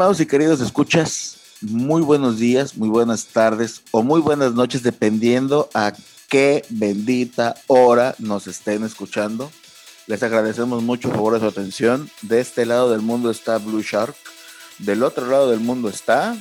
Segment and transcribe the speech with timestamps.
[0.00, 5.68] Estimados y queridos escuchas, muy buenos días, muy buenas tardes o muy buenas noches, dependiendo
[5.74, 5.92] a
[6.30, 9.52] qué bendita hora nos estén escuchando.
[10.06, 12.10] Les agradecemos mucho por favor de su atención.
[12.22, 14.14] De este lado del mundo está Blue Shark.
[14.78, 16.34] Del otro lado del mundo está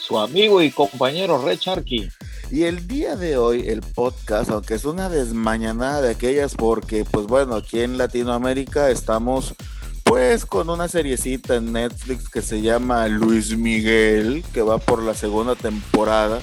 [0.00, 2.08] su amigo y compañero Red Sharky.
[2.50, 7.28] Y el día de hoy el podcast, aunque es una desmañanada de aquellas, porque pues
[7.28, 9.54] bueno, aquí en Latinoamérica estamos
[10.12, 15.14] pues con una seriecita en Netflix que se llama Luis Miguel, que va por la
[15.14, 16.42] segunda temporada.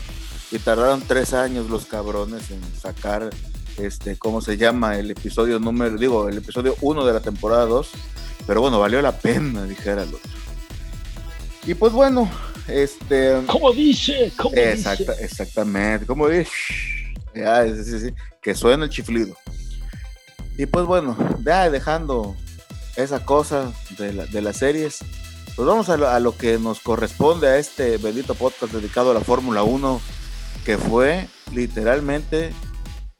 [0.50, 3.30] Y tardaron tres años los cabrones en sacar
[3.78, 4.98] este, ¿cómo se llama?
[4.98, 7.92] El episodio número, digo, el episodio uno de la temporada 2.
[8.48, 10.32] Pero bueno, valió la pena, dijera el otro.
[11.68, 12.28] Y pues bueno,
[12.68, 13.40] este.
[13.46, 14.34] ¿Cómo dice?
[14.36, 15.26] ¿Cómo exacta, dice?
[15.26, 16.50] Exactamente, como dice.
[17.36, 19.38] Ya, sí, sí, sí, que suena el chiflido.
[20.58, 22.36] Y pues bueno, ya dejando
[23.04, 25.00] esa cosa de, la, de las series,
[25.56, 29.14] pues vamos a lo, a lo, que nos corresponde a este bendito podcast dedicado a
[29.14, 30.02] la Fórmula 1,
[30.66, 32.52] que fue literalmente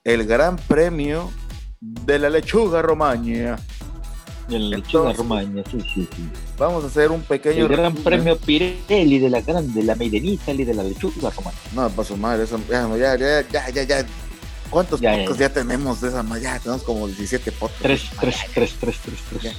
[0.04, 1.32] el gran premio
[1.82, 3.58] de la lechuga romaña.
[4.48, 6.30] De la lechuga romaña, sí, sí, sí.
[6.58, 7.66] Vamos a hacer un pequeño.
[7.66, 11.58] El gran premio Pirelli de la gran, de la Meidenita y de la lechuga romaña.
[11.74, 13.18] No, pasó mal, eso, ya, ya,
[13.50, 14.06] ya, ya, ya.
[14.70, 17.82] ¿Cuántos ya, podcasts ya, ya, tenemos de esa Ya tenemos como 17 podcasts.
[17.82, 19.56] Tres, tres, tres, tres, tres, tres.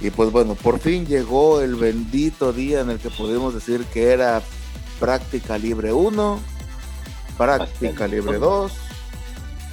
[0.00, 4.12] Y pues bueno, por fin llegó el bendito día en el que pudimos decir que
[4.12, 4.40] era
[4.98, 6.40] práctica libre 1,
[7.36, 8.72] práctica libre 2,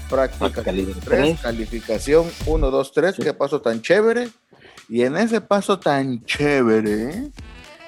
[0.10, 4.30] práctica libre 3, calificación 1, 2, 3, qué paso tan chévere.
[4.90, 7.30] Y en ese paso tan chévere,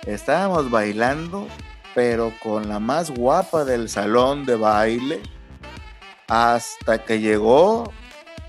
[0.05, 1.47] estábamos bailando,
[1.93, 5.21] pero con la más guapa del salón de baile,
[6.27, 7.91] hasta que llegó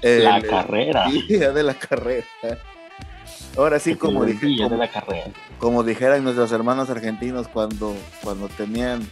[0.02, 1.06] el, la carrera.
[1.08, 2.26] día de la carrera.
[3.56, 5.30] Ahora sí, como, dije, como, de la carrera.
[5.58, 9.08] como dijeran nuestros hermanos argentinos cuando, cuando tenían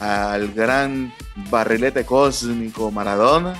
[0.00, 1.12] al gran
[1.50, 3.54] barrilete cósmico Maradona,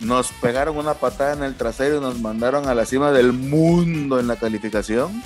[0.00, 4.18] nos pegaron una patada en el trasero y nos mandaron a la cima del mundo
[4.18, 5.22] en la calificación.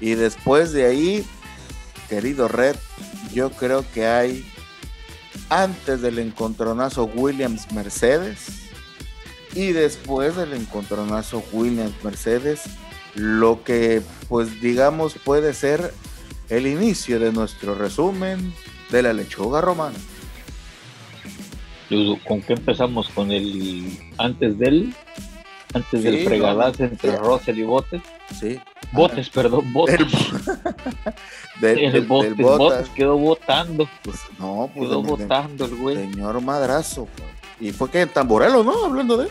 [0.00, 1.26] Y después de ahí,
[2.08, 2.76] querido Red,
[3.32, 4.50] yo creo que hay,
[5.50, 8.67] antes del encontronazo Williams-Mercedes
[9.58, 12.62] y después del encontronazo Williams-Mercedes,
[13.16, 15.92] lo que pues digamos puede ser
[16.48, 18.54] el inicio de nuestro resumen
[18.90, 19.98] de la lechuga romana.
[22.24, 23.08] ¿Con qué empezamos?
[23.08, 24.94] ¿Con el antes del
[25.74, 27.16] antes sí, del fregadazo no, entre sí.
[27.16, 28.02] Russell y Botes?
[28.38, 28.60] Sí.
[28.92, 29.98] Botes, ah, perdón, Botes.
[31.60, 32.58] del, el, Botes, del Botas.
[32.58, 33.88] Botes quedó votando.
[34.04, 35.96] Pues, no, pues quedó votando el güey.
[35.96, 37.08] Señor madrazo.
[37.60, 38.84] Y fue que en Tamborelo, ¿no?
[38.84, 39.28] Hablando de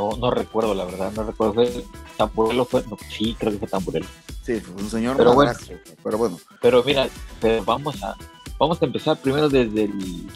[0.00, 1.54] No, no recuerdo, la verdad, no recuerdo.
[1.54, 4.06] Fue, no, sí, creo que fue Tamborelo.
[4.42, 5.34] Sí, fue un señor pero.
[5.34, 5.52] Bueno,
[6.02, 6.38] pero bueno.
[6.62, 7.08] Pero mira,
[7.40, 8.16] pero vamos a,
[8.58, 10.26] vamos a empezar primero desde el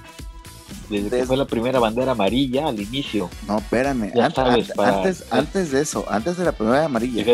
[0.90, 3.30] desde, desde que fue la primera bandera amarilla al inicio.
[3.48, 4.12] No, espérame.
[4.14, 7.24] Ya antes, sabes, antes, para- antes, antes de eso, antes de la primera amarilla,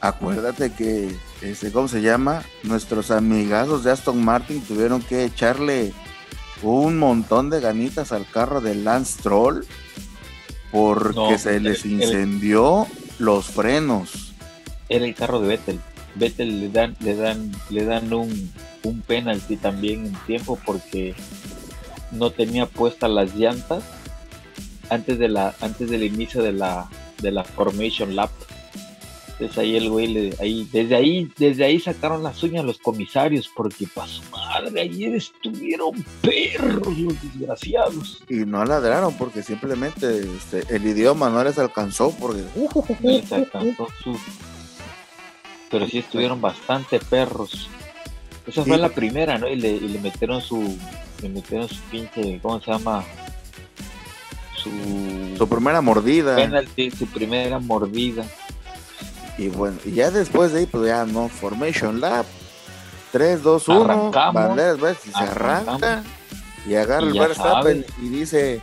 [0.00, 2.42] acuérdate que, este, ¿cómo se llama?
[2.62, 5.92] Nuestros amigazos de Aston Martin tuvieron que echarle
[6.62, 9.64] un montón de ganitas al carro de Lance Troll
[10.76, 12.86] porque No, se les el- incendió
[13.18, 14.32] los frenos.
[14.88, 15.80] Era el carro de Vettel.
[16.16, 18.52] Vettel le dan, le dan, le dan un,
[18.84, 21.14] un penalti también en tiempo porque
[22.12, 23.82] no tenía puestas las llantas
[24.90, 26.88] antes de la, antes del inicio de la,
[27.20, 28.30] de la formation lap.
[29.38, 33.50] Entonces ahí el güey le, ahí, desde ahí, desde ahí sacaron las uñas los comisarios,
[33.54, 35.92] porque pa' su madre, ayer estuvieron
[36.22, 38.22] perros los desgraciados.
[38.30, 42.44] Y no ladraron porque simplemente este, el idioma no les alcanzó porque...
[42.54, 44.18] No les alcanzó su-
[45.70, 47.68] Pero sí estuvieron bastante perros.
[48.46, 49.48] Esa fue la primera, ¿no?
[49.48, 50.78] Y le, y le metieron su.
[51.20, 52.38] Le metieron su pinche.
[52.40, 53.04] ¿Cómo se llama?
[54.54, 54.70] Su.
[55.36, 56.36] Su primera mordida.
[56.96, 58.24] su primera mordida.
[59.38, 62.24] Y bueno, y ya después de ahí, pues ya no, Formation Lab.
[63.12, 64.34] 3, 2, 1, Arrancamos.
[64.34, 66.02] banderas verdes y se arranca.
[66.66, 68.60] Y agarra Y el Verstappen y dice,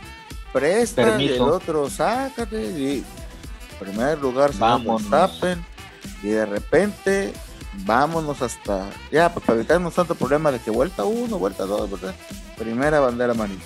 [0.52, 2.62] presta, y el otro, sácate.
[2.62, 3.04] Y
[3.78, 4.52] primer lugar.
[4.52, 5.64] Verstappen.
[6.22, 7.32] Y de repente,
[7.84, 12.14] vámonos hasta, ya, para evitarnos tanto problema de que vuelta 1, vuelta 2, ¿verdad?
[12.56, 13.62] Primera bandera amarilla.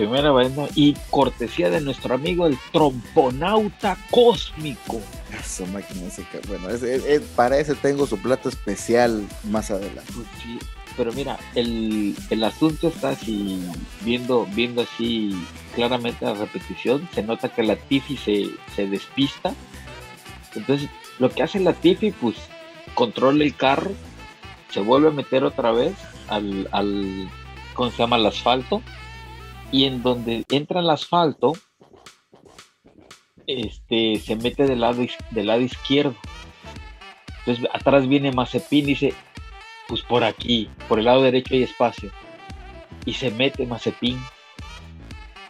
[0.00, 0.66] Primera banda.
[0.74, 5.00] Y cortesía de nuestro amigo el tromponauta cósmico.
[5.38, 9.70] Eso, máquina, ese que- bueno, es- es- es- para ese tengo su plato especial más
[9.70, 10.10] adelante.
[10.14, 10.58] Pues sí,
[10.96, 13.62] pero mira, el, el asunto está así,
[14.00, 15.34] viendo, viendo así
[15.74, 19.52] claramente la repetición, se nota que la Tiffy se, se despista
[20.54, 20.88] Entonces,
[21.18, 22.36] lo que hace la Tiffy, pues,
[22.94, 23.92] controla el carro,
[24.70, 25.92] se vuelve a meter otra vez
[26.28, 27.28] al, al
[27.74, 28.16] ¿cómo se llama?
[28.16, 28.82] Al asfalto.
[29.72, 31.52] Y en donde entra el asfalto,
[33.46, 36.14] este, se mete del lado, del lado izquierdo.
[37.40, 39.14] Entonces atrás viene Mazepin y dice,
[39.88, 42.10] pues por aquí, por el lado derecho hay espacio.
[43.04, 44.18] Y se mete Mazepin.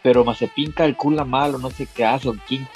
[0.03, 2.67] Pero Mazepin calcula mal o no sé qué hace, o quién,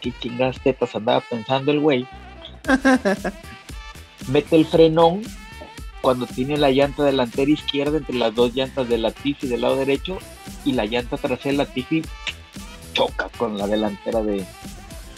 [0.00, 2.06] qué chingadas tetas andaba pensando el güey.
[4.28, 5.22] mete el frenón
[6.00, 9.76] cuando tiene la llanta delantera izquierda entre las dos llantas de la Tiffy del lado
[9.76, 10.18] derecho
[10.68, 12.02] y la llanta trasera de la Tiffy
[12.92, 14.44] choca con la delantera de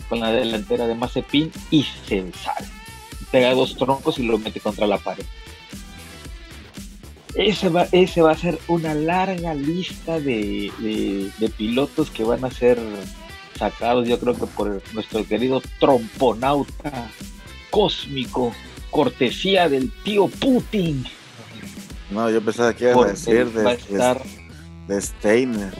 [0.09, 2.69] con la delantera de Mazepin y se sale.
[3.31, 5.25] Pega dos troncos y lo mete contra la pared.
[7.35, 10.73] Ese va, ese va a ser una larga lista de,
[11.39, 12.79] de pilotos que van a ser
[13.57, 17.09] sacados, yo creo que por nuestro querido tromponauta
[17.71, 18.53] cósmico
[18.91, 21.05] cortesía del tío Putin.
[22.11, 23.79] No, yo pensaba que iba a decir de,
[24.95, 25.73] de, Steiner.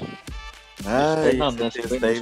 [0.87, 2.17] Ay, no, no, Steiner.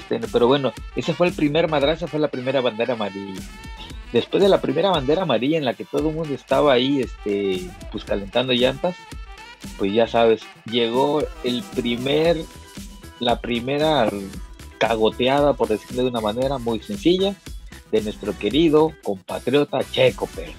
[0.00, 0.28] Steiner.
[0.32, 3.40] Pero bueno, ese fue el primer madrazo, fue la primera bandera amarilla.
[4.12, 7.70] Después de la primera bandera amarilla en la que todo el mundo estaba ahí, este,
[7.90, 8.94] pues calentando llantas,
[9.78, 12.44] pues ya sabes, llegó el primer,
[13.20, 14.10] la primera
[14.78, 17.34] cagoteada, por decirlo de una manera muy sencilla,
[17.90, 20.56] de nuestro querido compatriota Checo Pérez.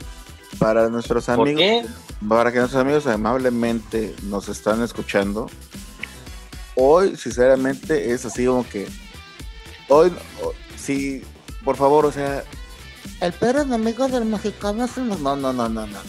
[0.58, 1.86] Para nuestros amigos,
[2.28, 5.50] para que nuestros amigos amablemente nos están escuchando,
[6.76, 8.88] hoy sinceramente es así como que
[9.90, 10.12] hoy
[10.78, 11.24] sí,
[11.64, 12.44] por favor, o sea,
[13.22, 16.00] el Pérez amigo del mexicano no, no, no, no, no.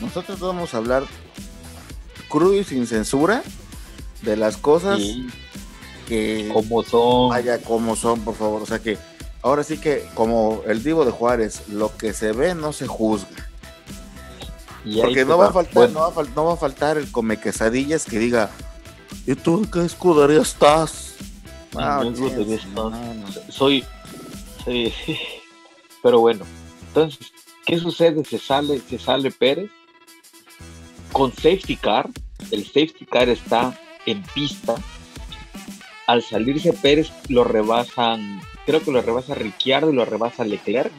[0.00, 1.04] Nosotros vamos a hablar
[2.28, 3.42] crudo y sin censura
[4.22, 5.00] de las cosas
[6.08, 7.30] que como son.
[7.30, 8.98] Vaya como son, por favor, o sea que
[9.42, 13.28] ahora sí que, como el Divo de Juárez, lo que se ve no se juzga.
[14.84, 16.00] Porque no va, a faltar, no,
[16.44, 18.50] va a faltar el come quesadillas que diga,
[19.26, 21.14] ¿y tú en qué escudería estás?
[21.76, 22.02] Ah,
[23.48, 23.84] soy,
[24.64, 24.92] soy,
[26.02, 26.44] pero bueno,
[26.88, 27.32] entonces,
[27.64, 28.24] ¿qué sucede?
[28.24, 29.70] Se sale, se sale Pérez
[31.12, 32.08] con safety car,
[32.50, 34.74] el safety car está en pista,
[36.06, 40.92] al salirse Pérez lo rebasan creo que lo rebasa Ricciardo y lo rebasa Leclerc.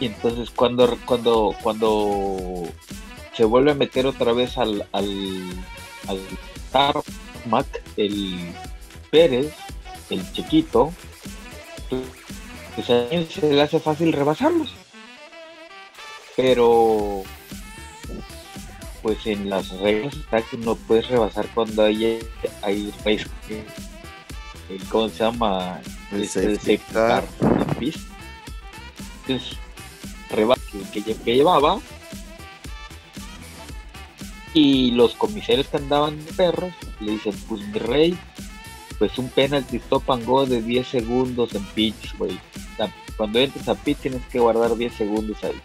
[0.00, 2.66] Y entonces cuando, cuando, cuando
[3.36, 5.42] se vuelve a meter otra vez al, al,
[6.08, 6.20] al
[6.72, 7.66] tarmac,
[7.96, 8.52] el
[9.10, 9.52] Pérez,
[10.08, 10.92] el chiquito,
[12.74, 14.72] pues se le hace fácil rebasarlos.
[16.36, 17.22] Pero
[19.02, 22.18] pues en las reglas está que no puedes rebasar cuando hay,
[22.62, 22.92] hay
[24.88, 25.80] ¿cómo se llama?
[26.12, 27.24] El, este, safety car.
[29.26, 29.58] Entonces,
[30.92, 31.78] que, que, llevaba
[34.54, 38.18] y los comisarios que andaban de perros le dicen, pues mi rey,
[38.98, 42.38] pues un penalty stop and go de 10 segundos en pitch, güey.
[43.16, 45.60] Cuando entres a pitch tienes que guardar 10 segundos ahí.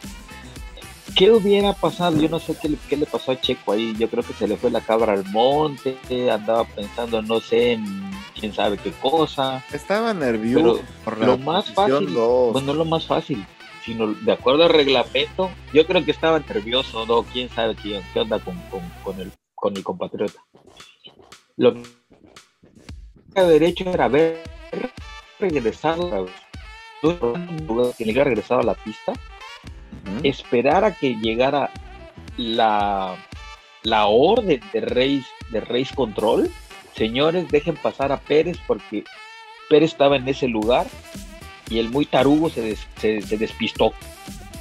[1.16, 2.20] ¿Qué hubiera pasado?
[2.20, 3.96] Yo no sé qué, qué, le pasó a Checo ahí.
[3.98, 5.98] Yo creo que se le fue la cabra al monte,
[6.30, 7.86] andaba pensando, no sé, en
[8.38, 9.64] quién sabe qué cosa.
[9.72, 10.82] Estaba nervioso.
[11.06, 13.46] Pero lo más fácil, bueno, no lo más fácil,
[13.86, 18.20] sino de acuerdo al reglamento, yo creo que estaba nervioso, no, quién sabe qué, qué
[18.20, 18.60] onda con,
[19.04, 20.44] con, el, con el compatriota.
[21.56, 24.42] Lo que derecho era haber
[25.40, 26.26] regresado,
[27.02, 29.14] que regresado a la pista,
[30.24, 31.70] esperar a que llegara
[32.38, 33.16] la,
[33.84, 36.50] la orden de race, de race control.
[36.96, 39.04] Señores, dejen pasar a Pérez porque
[39.70, 40.88] Pérez estaba en ese lugar
[41.70, 43.94] y el muy tarugo se, despistó.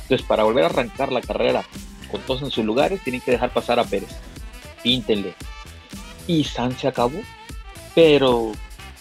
[0.02, 1.64] Entonces, para volver a arrancar la carrera
[2.10, 4.10] con todos en sus lugares, tienen que dejar pasar a Pérez.
[4.82, 5.34] Píntenle.
[6.26, 7.20] Y San se acabó.
[7.94, 8.52] Pero,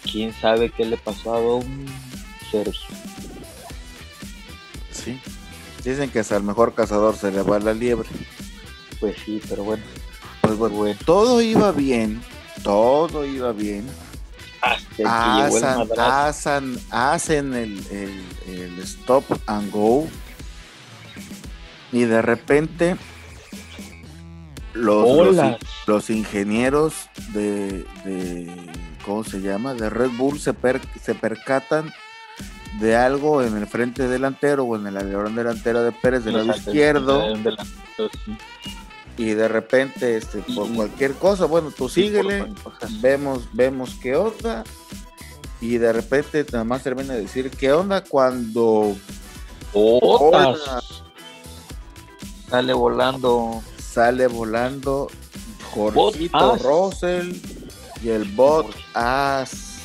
[0.04, 1.86] quién sabe qué le pasó a don
[2.52, 2.96] Sergio.
[4.92, 5.20] Sí.
[5.84, 8.08] Dicen que hasta el mejor cazador se le va la liebre.
[9.00, 9.84] Pues sí, pero bueno.
[10.42, 12.22] Pues bueno, todo iba bien
[12.64, 13.86] todo iba bien.
[15.06, 20.08] Hacen, hacen el, el, stop and go.
[21.92, 22.96] Y de repente
[24.74, 28.52] los, los, ingenieros de, de,
[29.06, 29.74] ¿cómo se llama?
[29.74, 30.54] De Red Bull se,
[31.02, 31.94] se percatan
[32.80, 36.58] de algo en el frente delantero o en el alerón delantero de Pérez del lado
[36.58, 37.36] izquierdo
[39.18, 42.46] y de repente este por cualquier cosa bueno tú síguele
[43.02, 44.64] vemos vemos qué onda
[45.64, 48.98] y de repente nada más termina de decir, ¿qué onda cuando
[52.50, 53.64] sale volando?
[53.80, 55.08] Sale volando
[55.72, 57.34] Jorgito Russell
[58.04, 59.78] y el bot As.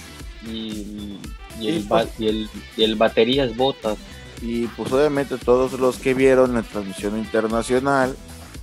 [0.45, 1.21] Y,
[1.61, 3.99] el, pues y, el, y el baterías botas.
[4.43, 8.17] Y pues obviamente todos los que vieron la transmisión internacional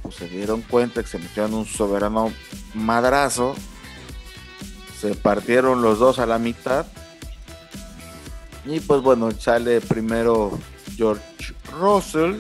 [0.05, 2.31] pues se dieron cuenta que se metieron un soberano
[2.75, 3.55] madrazo.
[5.01, 6.85] Se partieron los dos a la mitad.
[8.65, 10.59] Y pues bueno, sale primero
[10.95, 12.35] George Russell.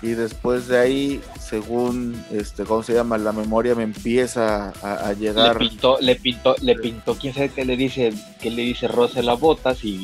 [0.00, 3.18] Y después de ahí, según este, ¿cómo se llama?
[3.18, 5.60] La memoria me empieza a, llegar.
[5.60, 9.28] Le pintó, le pintó, le pintó, quién sabe qué le dice, qué le dice Russell
[9.28, 9.98] a Botas y,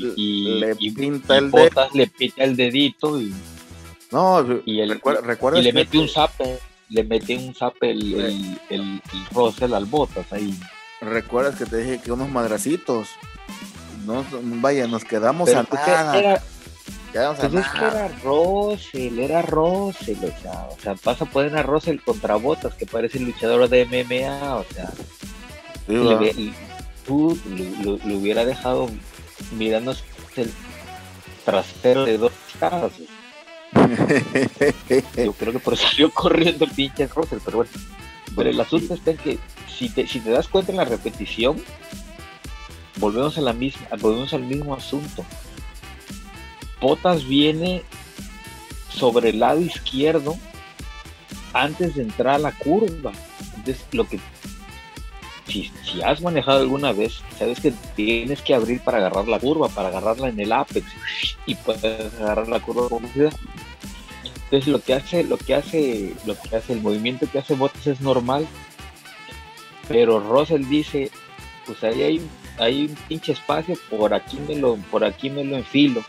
[0.58, 3.32] le pinta el Botas le pinta el dedito y.
[4.10, 6.58] No, y, el, recuerda, y le mete un zape
[6.94, 9.00] le mete un zap el, el, el,
[9.32, 10.54] Russell al botas ahí.
[11.00, 13.08] ¿Recuerdas que te dije que unos madracitos?
[14.06, 14.24] No,
[14.60, 16.16] vaya, nos quedamos a nada.
[16.16, 16.42] Era,
[17.12, 21.56] quedamos pues es que era Russell, era Russell, o sea, o sea, vas a poner
[21.56, 24.92] a Russell contra botas, que parece el luchador de MMA, o sea,
[27.04, 27.36] tú
[27.84, 28.88] lo, hubiera dejado
[29.58, 30.04] mirándose
[30.36, 30.52] el
[31.44, 32.92] trasero de dos caras.
[35.16, 37.70] Yo creo que por eso salió corriendo el pinche Russell, pero bueno.
[38.36, 39.38] Pero el asunto está en que
[39.68, 41.62] si te, si te das cuenta en la repetición,
[42.96, 45.24] volvemos a la misma, volvemos al mismo asunto.
[46.80, 47.82] Potas viene
[48.88, 50.36] sobre el lado izquierdo
[51.52, 53.12] antes de entrar a la curva.
[53.56, 54.18] Entonces, lo que
[55.46, 55.70] si,
[56.04, 60.28] has manejado alguna vez, sabes que tienes que abrir para agarrar la curva, para agarrarla
[60.28, 60.86] en el apex
[61.46, 63.04] y puedes agarrar la curva con.
[63.04, 67.86] Entonces lo que hace, lo que hace, lo que hace, el movimiento que hace Bottas
[67.86, 68.46] es normal.
[69.88, 71.10] Pero Russell dice,
[71.66, 72.20] pues ahí hay,
[72.58, 76.02] hay un pinche espacio, por aquí me lo, por aquí me lo enfilo.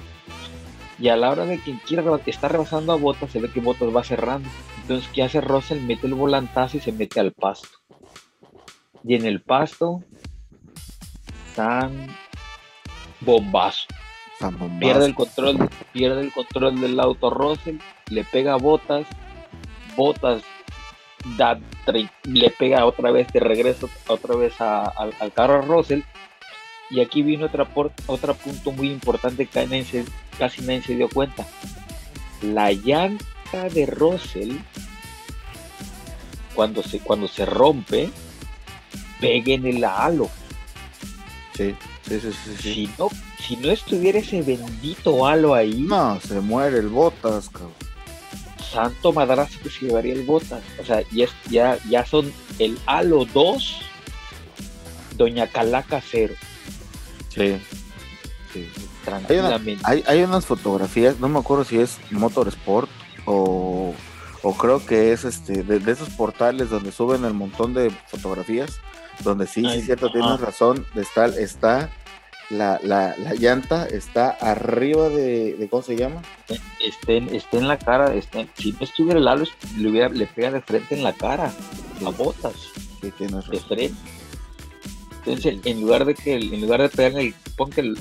[0.97, 3.93] Y a la hora de que quiera está rebasando a Bottas, se ve que Bottas
[3.93, 4.47] va cerrando.
[4.81, 5.81] Entonces, ¿qué hace Russell?
[5.81, 7.67] Mete el volantazo y se mete al pasto.
[9.07, 10.03] Y en el pasto,
[11.55, 12.07] tan
[13.21, 13.87] bombazo.
[14.79, 17.77] Pierde el control, pierde el control del auto Russell,
[18.09, 19.05] le pega botas,
[19.95, 20.43] botas
[21.37, 21.59] da,
[22.23, 26.01] le pega otra vez de regreso otra vez al carro Russell.
[26.91, 27.67] Y aquí vino otra
[28.07, 30.05] otro punto muy importante que
[30.37, 31.45] casi nadie se dio cuenta.
[32.41, 34.57] La llanta de Russell,
[36.53, 38.11] cuando se, cuando se rompe,
[39.19, 40.29] pega en el halo.
[41.55, 41.75] Sí,
[42.07, 42.73] sí, sí, sí.
[42.73, 45.75] Si, no, si no estuviera ese bendito halo ahí.
[45.79, 47.85] No, se muere el Botas, cabrón
[48.75, 50.61] santo madrazo que se llevaría el Botas.
[50.79, 53.81] O sea, ya, ya, ya son el Halo 2,
[55.15, 56.33] Doña Calaca 0.
[57.29, 57.57] Sí.
[58.53, 58.67] sí.
[59.05, 59.83] Tranquilamente.
[59.85, 62.89] Hay, unas fotografías, no me acuerdo si es Motorsport
[63.25, 63.93] o,
[64.41, 68.79] o creo que es este de, esos portales donde suben el montón de fotografías,
[69.23, 71.89] donde sí, sí es cierto, tienes razón, está, está
[72.49, 76.21] la, la, la llanta está arriba de, ¿cómo se llama?
[76.79, 79.45] Esté, esté en la cara, esté, si no estuviera el halo,
[79.77, 81.51] le, hubiera, le pega de frente en la cara,
[82.01, 82.53] las botas,
[83.01, 83.93] de frente.
[85.25, 87.97] Entonces, en lugar de que en lugar de pegar el, pon que el,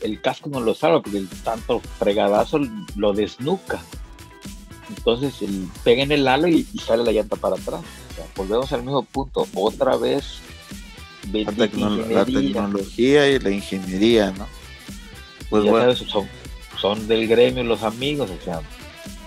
[0.00, 2.58] el, casco no lo salva, porque el tanto fregadazo
[2.96, 3.80] lo desnuca.
[4.88, 7.82] Entonces, el, pega en el halo y, sale la llanta para atrás.
[8.36, 9.46] Volvemos al mismo punto.
[9.54, 10.40] Otra vez
[11.32, 14.46] la, tecnología y la ingeniería, ¿no?
[15.48, 15.94] Pues bueno.
[15.94, 16.28] son,
[16.80, 18.60] son del gremio los amigos, o sea.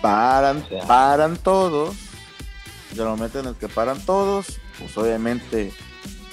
[0.02, 1.96] Paran, paran todos.
[2.96, 4.60] Ya lo meten el que paran todos.
[4.78, 5.72] Pues obviamente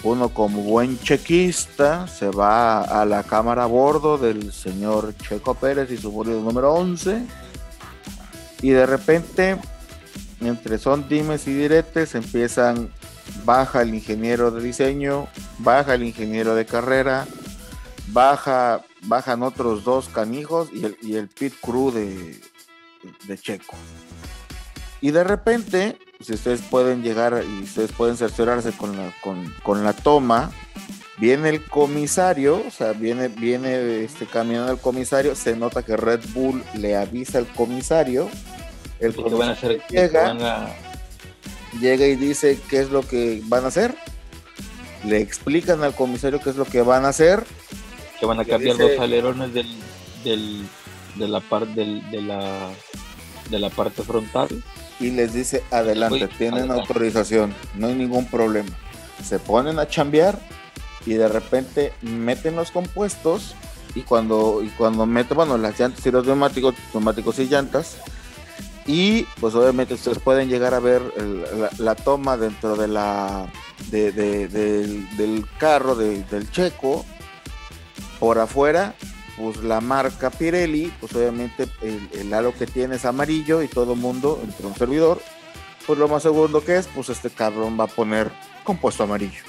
[0.03, 5.91] uno como buen chequista se va a la cámara a bordo del señor Checo Pérez
[5.91, 7.23] y su bolido número 11
[8.63, 9.59] y de repente
[10.41, 12.91] entre son dimes y diretes empiezan
[13.45, 15.29] baja el ingeniero de diseño,
[15.59, 17.27] baja el ingeniero de carrera,
[18.09, 22.41] baja, bajan otros dos canijos y el, y el pit crew de,
[23.27, 23.77] de Checo.
[25.01, 29.93] Y de repente, si ustedes pueden llegar y ustedes pueden cerciorarse con la, con, la
[29.95, 30.51] toma,
[31.19, 36.21] viene el comisario, o sea, viene, viene este, caminando el comisario, se nota que Red
[36.35, 38.29] Bull le avisa al comisario.
[39.01, 40.77] El comisario van a hacer, llega,
[41.81, 43.95] llega y dice qué es lo que van a hacer.
[45.05, 47.45] Le explican al comisario qué es lo que van a hacer.
[48.19, 49.67] Que van a cambiar los alerones del,
[50.23, 50.67] del,
[51.17, 52.71] de la parte del, de la
[53.49, 54.49] de la parte frontal.
[54.99, 58.69] Y les dice adelante, tienen autorización, no hay ningún problema.
[59.25, 60.39] Se ponen a chambear
[61.07, 63.55] y de repente meten los compuestos
[63.95, 67.97] y cuando, y cuando meten, bueno, las llantas y los neumáticos, neumáticos y llantas,
[68.87, 71.03] y pues obviamente ustedes pueden llegar a ver
[71.79, 73.47] la, toma dentro de la
[73.91, 77.05] del, carro del checo.
[78.19, 78.95] Por afuera
[79.39, 83.95] pues la marca Pirelli pues obviamente el, el halo que tiene es amarillo y todo
[83.95, 85.23] el mundo entre un servidor
[85.87, 88.31] pues lo más segundo que es pues este cabrón va a poner
[88.65, 89.43] compuesto amarillo.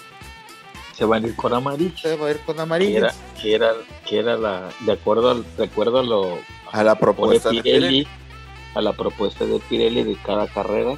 [0.93, 1.97] Se va a ir con amarillo.
[1.97, 3.07] Se va a ir con amarillo.
[3.41, 3.73] Que era
[4.07, 6.39] que era, la de acuerdo de acuerdo a lo
[6.71, 8.07] a la propuesta de Pirelli
[8.73, 10.95] a la propuesta de Pirelli de cada carrera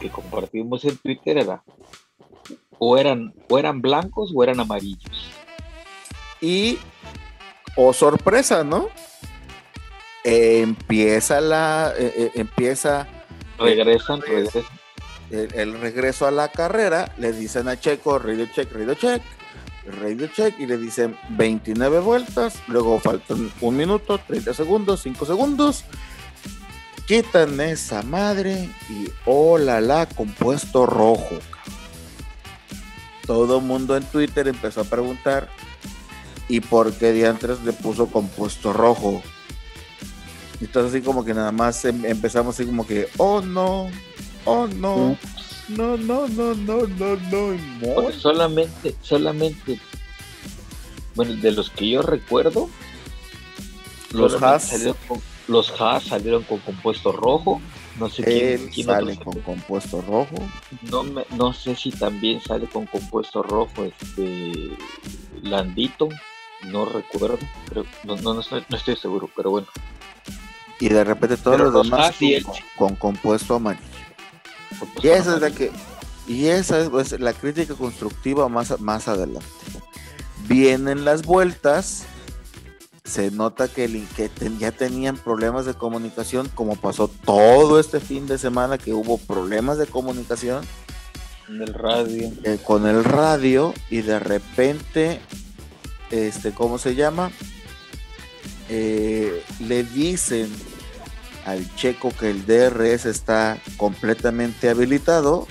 [0.00, 1.62] que compartimos en Twitter era
[2.78, 5.30] o eran, o eran blancos o eran amarillos.
[6.40, 6.78] Y,
[7.76, 8.88] o oh, sorpresa, ¿no?
[10.24, 13.06] empieza la, eh, eh, empieza...
[13.58, 14.62] Regresan, regresan.
[15.30, 19.22] El, regreso a la carrera, le dicen a Checo, radio check, radio check,
[20.00, 25.84] radio check, y le dicen 29 vueltas, luego faltan un minuto, 30 segundos, 5 segundos,
[27.06, 31.38] quitan esa madre y hola la compuesto rojo.
[33.26, 35.48] Todo el mundo en Twitter empezó a preguntar
[36.48, 39.22] y por qué Diantres le puso compuesto rojo.
[40.60, 43.90] Entonces así como que nada más em, empezamos así como que, oh no,
[44.44, 45.16] oh no,
[45.68, 49.80] no, no, no, no, no, no, solamente, solamente,
[51.14, 52.68] bueno, de los que yo recuerdo,
[54.12, 54.72] los Haas
[55.52, 57.60] los Haas salieron con compuesto rojo.
[57.98, 60.34] No sé quién, sale con compuesto rojo.
[60.90, 61.04] No,
[61.36, 64.52] no sé si también sale con compuesto rojo este
[65.42, 66.08] Landito.
[66.64, 67.38] No recuerdo.
[68.04, 69.66] no, no, estoy, seguro, pero bueno.
[70.80, 72.16] Y de repente todos los, demás
[72.76, 73.82] con, compuesto amarillo.
[75.00, 75.70] y esa es la que
[76.26, 79.46] y esa es pues, la crítica constructiva más, más adelante.
[80.48, 82.06] Vienen las vueltas
[83.04, 88.26] se nota que, el, que ya tenían problemas de comunicación, como pasó todo este fin
[88.26, 90.64] de semana que hubo problemas de comunicación.
[91.46, 92.32] Con el radio.
[92.44, 95.20] Eh, con el radio y de repente,
[96.10, 97.32] este, ¿cómo se llama?
[98.68, 100.48] Eh, le dicen
[101.44, 105.48] al checo que el DRS está completamente habilitado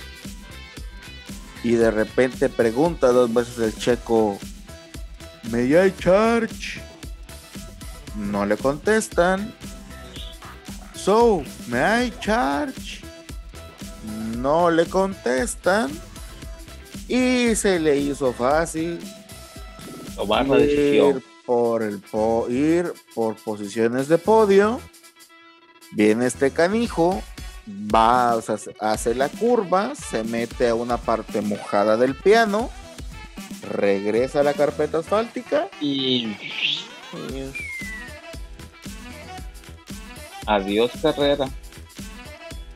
[1.64, 4.40] y de repente pregunta dos veces el checo,
[5.52, 6.82] ¿me hay charge?
[8.16, 9.54] No le contestan.
[10.94, 13.02] So, may I charge?
[14.38, 15.92] No le contestan.
[17.08, 19.00] Y se le hizo fácil
[20.16, 21.24] tomar la decisión.
[21.46, 22.02] Por el
[22.50, 24.80] ir por posiciones de podio.
[25.94, 27.22] Viene este canijo,
[27.68, 32.70] va, o sea, hace la curva, se mete a una parte mojada del piano,
[33.70, 36.38] regresa a la carpeta asfáltica y
[40.52, 41.48] Adiós carrera.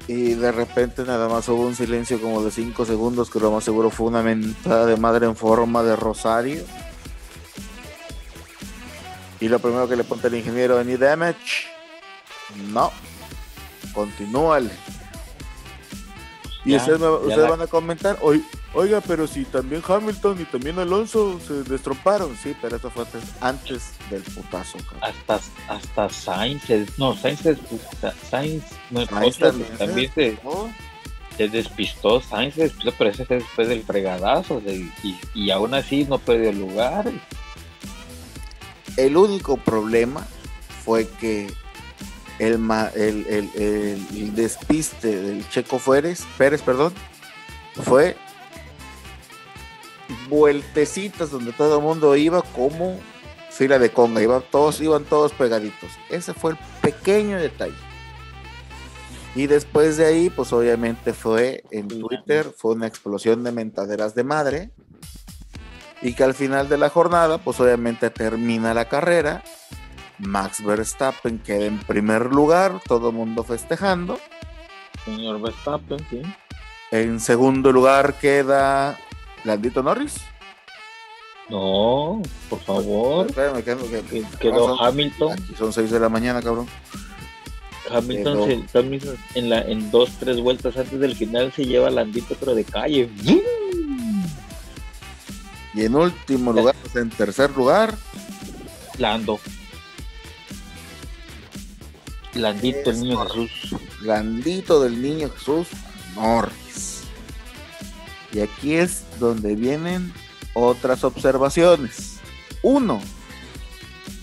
[0.07, 3.65] Y de repente nada más hubo un silencio como de 5 segundos que lo más
[3.65, 6.63] seguro fue una mentada de madre en forma de rosario.
[9.41, 11.67] Y lo primero que le ponte el ingeniero, any damage?
[12.71, 12.91] No.
[13.93, 14.71] Continúale.
[16.63, 18.43] Y ustedes, van a comentar, hoy
[18.77, 23.05] Oiga, pero si también Hamilton y también Alonso se destromparon, sí, pero eso fue
[23.39, 24.77] antes del putazo.
[24.99, 26.63] Hasta, hasta Sainz,
[26.97, 27.39] no, Sainz,
[28.29, 34.61] Sainz, no, Sainz también, se, despistó, Sainz se despistó, pero ese fue después del fregadazo,
[34.67, 34.91] y,
[35.33, 37.09] y aún así no perdió lugar.
[38.97, 40.27] El único problema
[40.83, 41.47] fue que
[42.39, 46.93] el, el, el, el despiste del Checo Pérez, Pérez perdón,
[47.83, 48.17] fue
[50.29, 52.99] vueltecitas donde todo el mundo iba como
[53.49, 55.91] fila de conga, iba, todos, iban todos pegaditos.
[56.09, 57.75] Ese fue el pequeño detalle.
[59.33, 64.23] Y después de ahí, pues obviamente fue en Twitter, fue una explosión de mentaderas de
[64.23, 64.71] madre.
[66.01, 69.43] Y que al final de la jornada, pues obviamente termina la carrera.
[70.19, 74.19] Max Verstappen queda en primer lugar, todo el mundo festejando.
[75.03, 76.21] Señor Verstappen, sí.
[76.91, 78.97] En segundo lugar queda
[79.45, 80.15] ¿Landito Norris?
[81.49, 83.27] No, por favor.
[83.27, 83.63] Espérame,
[84.39, 85.33] quedó Hamilton.
[85.33, 86.67] Aquí son 6 de la mañana, cabrón.
[87.91, 88.79] Hamilton se,
[89.35, 93.09] en, la, en dos, tres vueltas antes del final se lleva Landito, pero de calle.
[95.75, 97.95] Y en último lugar, pues, en tercer lugar,
[98.97, 99.39] Lando.
[102.33, 103.51] Landito, el niño Jesús.
[104.01, 105.67] Landito del niño Jesús
[106.15, 106.94] Norris.
[108.35, 110.11] Y aquí es donde vienen
[110.53, 112.19] otras observaciones.
[112.63, 112.99] Uno,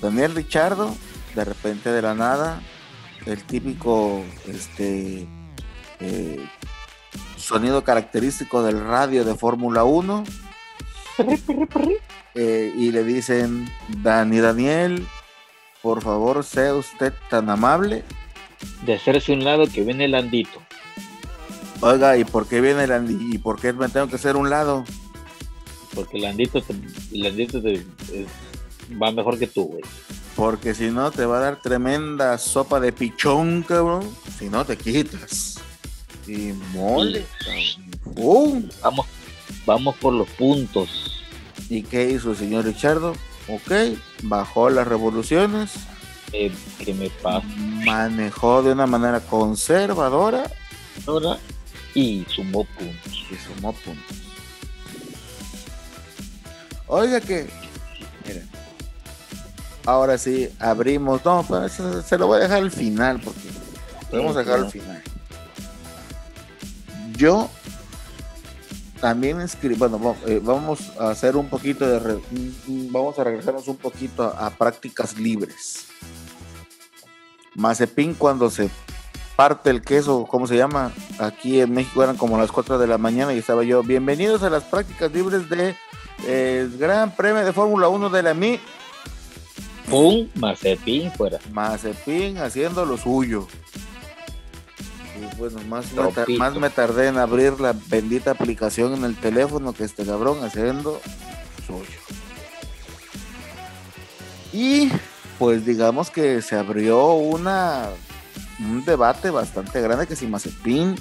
[0.02, 0.94] Daniel Richardo,
[1.34, 2.60] de repente de la nada,
[3.24, 5.26] el típico este,
[6.00, 6.46] eh,
[7.38, 10.24] sonido característico del radio de Fórmula 1.
[12.34, 13.70] Eh, y le dicen,
[14.02, 15.06] Dani Daniel,
[15.82, 18.04] por favor, sea usted tan amable.
[18.86, 20.62] De hacerse un lado que viene el andito.
[21.82, 23.24] Oiga, ¿y por qué viene el andito?
[23.24, 24.84] ¿Y por qué me tengo que hacer un lado?
[25.96, 26.62] Porque el andito,
[27.12, 27.60] el andito
[29.02, 29.82] va mejor que tú, güey.
[30.36, 34.08] Porque si no, te va a dar tremenda sopa de pichón, cabrón.
[34.38, 35.60] Si no, te quitas.
[36.28, 37.26] Y mole,
[38.80, 39.06] Vamos,
[39.66, 41.20] vamos por los puntos.
[41.68, 43.12] ¿Y qué hizo el señor Richardo?
[43.48, 45.72] Ok, bajó las revoluciones.
[46.32, 47.44] Eh, ¿Qué me pasa?
[47.84, 50.48] Manejó de una manera conservadora.
[51.06, 51.38] Ahora,
[51.94, 53.26] y sumó puntos.
[53.30, 54.16] Y sumó puntos.
[56.86, 57.48] Oiga que,
[58.26, 58.48] miren,
[59.86, 61.24] ahora sí abrimos.
[61.24, 63.48] No, pues, se lo voy a dejar al final porque
[64.10, 65.02] podemos dejar al final.
[67.16, 67.48] Yo
[69.00, 72.20] también escribí, bueno, eh, vamos a hacer un poquito de,
[72.90, 75.86] vamos a regresarnos un poquito a, prácticas libres.
[77.54, 78.70] Mazepin cuando se
[79.36, 80.92] parte el queso, ¿cómo se llama?
[81.18, 84.50] Aquí en México eran como las 4 de la mañana y estaba yo, bienvenidos a
[84.50, 85.74] las prácticas libres de
[86.26, 88.60] eh, Gran Premio de Fórmula 1 de la MI.
[89.90, 90.28] ¡Pum!
[90.36, 91.38] Mazepin fuera.
[91.52, 93.46] Mazepin haciendo lo suyo
[95.38, 99.84] bueno, más me, más me tardé en abrir la bendita aplicación en el teléfono que
[99.84, 101.00] este cabrón haciendo
[101.66, 101.98] suyo.
[104.52, 104.90] Y
[105.38, 107.88] pues digamos que se abrió una
[108.60, 110.96] un debate bastante grande que si Mazepin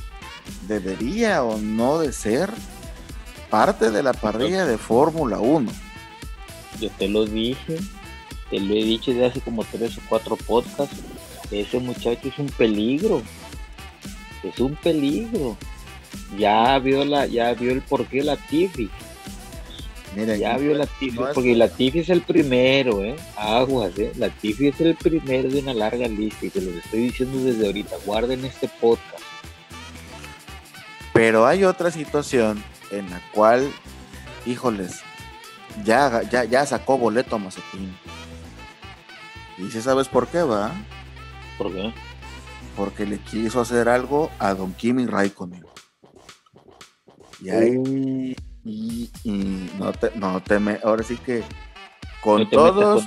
[0.68, 2.50] debería o no de ser
[3.50, 5.72] parte de la parrilla de Fórmula 1.
[6.80, 7.78] Yo te lo dije,
[8.50, 10.96] te lo he dicho desde hace como tres o cuatro podcasts.
[11.52, 13.22] Ese muchacho es un peligro
[14.44, 15.58] es un peligro.
[16.38, 18.90] Ya vio la, ya vio el porqué la Tifi.
[20.16, 23.16] Mira, ya vio la Tifi, porque la Tifi es el primero, ¿eh?
[23.38, 24.12] Aguas, ¿eh?
[24.18, 27.66] La Tifi es el primero de una larga lista y te lo estoy diciendo desde
[27.66, 27.96] ahorita.
[28.06, 29.24] Guarden este podcast.
[31.14, 33.72] Pero hay otra situación en la cual,
[34.46, 35.00] híjoles,
[35.86, 37.96] ya, ya, ya sacó boleto a Mazepin.
[39.58, 40.74] ¿Y si sabes por qué va?
[41.58, 41.94] ¿Por qué?
[42.76, 45.64] porque le quiso hacer algo a Don Kimi Raikkonen.
[47.42, 49.10] Y ahí, y,
[49.80, 51.44] no te, no te me, ahora sí que
[52.22, 53.06] con todos,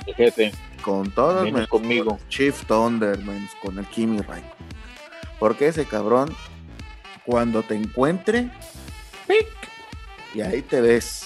[0.81, 4.53] con, todos, menos conmigo, Chief Thunder, menos con el Kimi Raikkonen.
[5.39, 6.35] Porque ese cabrón,
[7.25, 8.49] cuando te encuentre,
[9.27, 9.47] ¡pic!
[10.33, 11.25] y ahí te ves.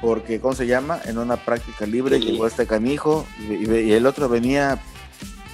[0.00, 1.00] Porque, ¿cómo se llama?
[1.04, 4.80] En una práctica libre llegó este canijo y el otro venía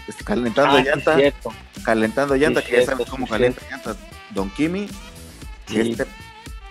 [0.06, 1.18] este, calentando ah, llanta,
[1.84, 3.94] calentando llanta, que ya sabes cómo calienta llanta
[4.30, 4.88] Don Kimi,
[5.68, 6.06] este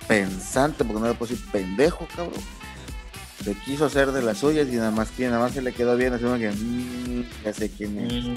[0.07, 2.41] pensante, porque no le puedo decir pendejo, cabrón,
[3.43, 5.95] se quiso hacer de las suyas y nada más que nada más se le quedó
[5.95, 8.25] bien, así que mmm, ya sé quién es.
[8.25, 8.35] Mm.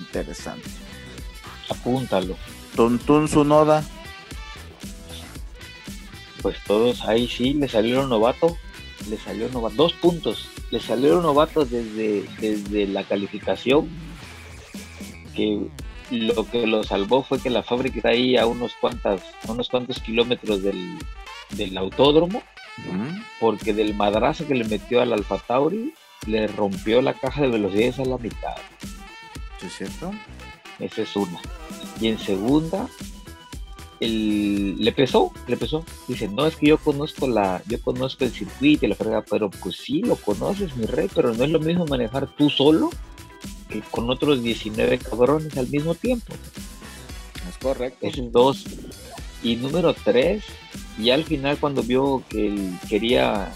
[0.00, 0.68] Interesante.
[1.68, 2.36] Apúntalo.
[2.76, 3.84] Tontun Sunoda.
[6.42, 8.56] Pues todos ahí sí le salieron novato,
[9.08, 13.88] le salió novato, dos puntos le salieron novatos desde, desde la calificación,
[15.36, 15.68] que
[16.12, 19.98] lo que lo salvó fue que la fábrica está ahí a unos, cuantas, unos cuantos
[20.00, 22.42] kilómetros del, autódromo,
[23.40, 25.94] porque del madrazo que le metió al Alfa Tauri,
[26.26, 28.56] le rompió la caja de velocidades a la mitad.
[29.64, 30.12] ¿Es cierto?
[30.78, 31.40] Esa es una.
[32.00, 32.88] Y en segunda,
[34.00, 35.84] le pesó, le pesó.
[36.08, 39.50] Dice, no, es que yo conozco la, yo conozco el circuito y la frega, pero
[39.50, 42.90] pues sí, lo conoces, mi rey, pero no es lo mismo manejar tú solo
[43.68, 46.34] que con otros 19 cabrones al mismo tiempo.
[47.48, 48.06] Es correcto.
[48.06, 48.64] Es dos.
[49.42, 50.44] Y número tres,
[50.98, 53.52] y al final cuando vio que él quería,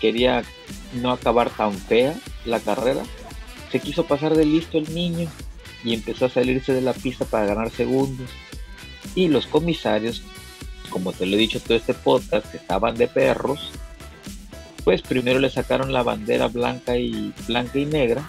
[0.00, 0.42] quería
[0.94, 2.14] no acabar tan fea
[2.46, 3.02] la carrera,
[3.70, 5.28] se quiso pasar de listo el niño
[5.84, 8.30] y empezó a salirse de la pista para ganar segundos
[9.14, 10.22] y los comisarios,
[10.88, 13.72] como te lo he dicho todo este podcast, que estaban de perros,
[14.84, 18.28] pues primero le sacaron la bandera blanca y blanca y negra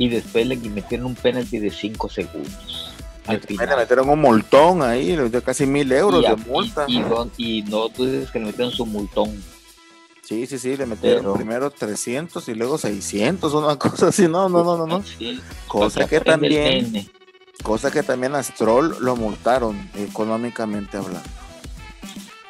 [0.00, 2.94] y después le metieron un penalti de 5 segundos.
[3.26, 3.68] Al final.
[3.68, 6.86] Le metieron un multón ahí, le dio casi mil euros de multa.
[7.36, 9.30] Y, no, tú dices que le metieron su multón.
[10.22, 14.22] Sí, sí, sí, le metieron primero 300 y luego 600, una cosa así.
[14.22, 15.04] No, no, no, no, no.
[15.68, 17.10] cosa que también
[17.62, 21.28] Cosa que también a Stroll lo multaron económicamente hablando.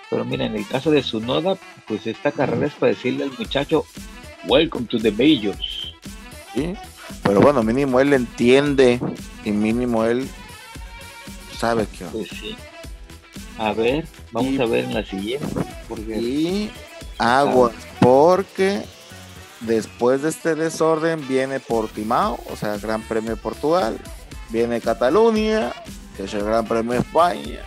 [0.09, 1.57] Pero mira, en el caso de Sunoda,
[1.89, 3.85] pues esta carrera es para decirle al muchacho,
[4.47, 5.95] welcome to the majors.
[6.55, 6.75] ¿Sí?
[7.31, 8.99] Pero bueno, mínimo él entiende
[9.45, 10.29] y mínimo él
[11.57, 12.05] sabe que...
[12.07, 12.57] Pues sí.
[13.57, 15.47] A ver, vamos Y- a ver en la siguiente.
[15.89, 16.73] Porque Y
[17.19, 18.83] agua, porque
[19.61, 23.97] después de este desorden viene Portimao, o sea, Gran Premio de Portugal,
[24.49, 25.73] viene Cataluña,
[26.17, 27.61] que es el Gran Premio de España,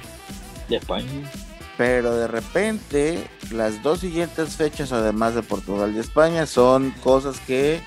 [0.68, 1.32] de España.
[1.78, 7.82] pero de repente las dos siguientes fechas, además de Portugal y España, son cosas que,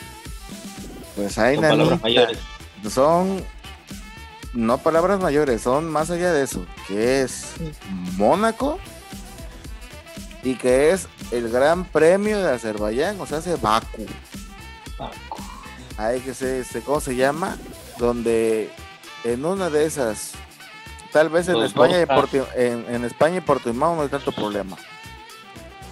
[1.17, 2.39] pues hay Son palabras mayores.
[2.91, 3.45] son
[4.53, 7.53] no palabras mayores, son más allá de eso, que es
[8.17, 8.79] Mónaco
[10.43, 14.07] y que es el Gran Premio de Azerbaiyán, o sea, hace Baku.
[14.97, 15.39] Paco.
[15.99, 17.57] Hay que se, se- ¿cómo se llama?
[17.99, 18.71] Donde
[19.25, 20.33] en una de esas,
[21.13, 24.33] tal vez en Los España, y Porti- en, en España y Portimao no hay tanto
[24.33, 24.77] problema.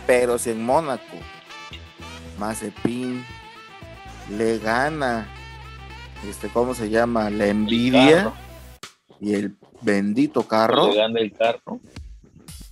[0.06, 1.16] Pero si en Mónaco,
[2.38, 3.24] Mazepin
[4.30, 5.26] le gana,
[6.28, 7.30] este, ¿cómo se llama?
[7.30, 8.32] La envidia
[9.20, 10.88] y el bendito carro.
[10.88, 11.80] Le gana el carro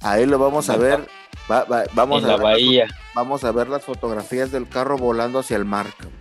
[0.00, 1.06] Ahí lo vamos a ver.
[1.50, 4.68] va- va- vamos, en a la ver las bahía, vamos a ver las fotografías del
[4.68, 6.12] carro volando hacia el mar, cabrón,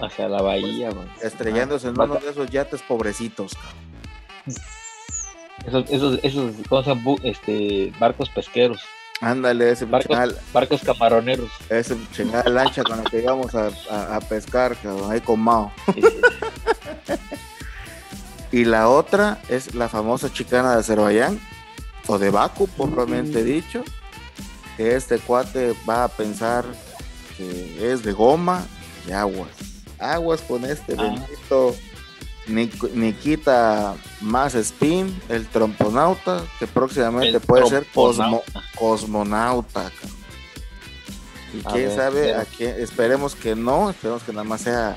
[0.00, 0.90] hacia la bahía.
[1.22, 3.54] estrellándose en Ah, uno de esos yates pobrecitos.
[3.54, 3.84] cabrón.
[5.66, 6.56] Esos, esos, esos.
[7.02, 8.80] Bu- Este, barcos pesqueros,
[9.20, 10.08] Ándale, ese Barcos.
[10.16, 11.50] chingada, barcos camaroneros.
[11.68, 15.72] ese chingada lancha con la que íbamos a, a- a pescar, cabrón, ahí con Mao.
[18.52, 21.40] Y la otra es la famosa chicana de Azerbaiyán,
[22.06, 23.82] o de Baku, propiamente dicho,
[24.76, 26.64] que este cuate va a pensar
[27.36, 28.64] que es de goma
[29.08, 29.48] y aguas.
[29.98, 31.02] Aguas con este Ah.
[31.02, 31.74] bendito
[32.46, 38.42] Nikita más spin, el tromponauta, que próximamente El puede ser cosmo-
[38.78, 39.90] cosmonauta.
[41.54, 44.96] Y A quién ver, sabe, a quién- esperemos que no, esperemos que nada más sea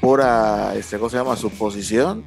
[0.00, 1.36] pura, este, ¿cómo se llama?
[1.36, 2.24] Suposición.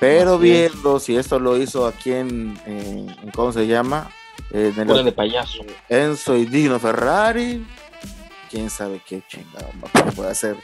[0.00, 4.10] Pero viendo si esto lo hizo aquí en, en- ¿cómo se llama?
[4.50, 5.64] En el Pura de payaso.
[5.88, 7.66] Enzo y Dino Ferrari,
[8.50, 10.56] quién sabe qué chingado va- puede hacer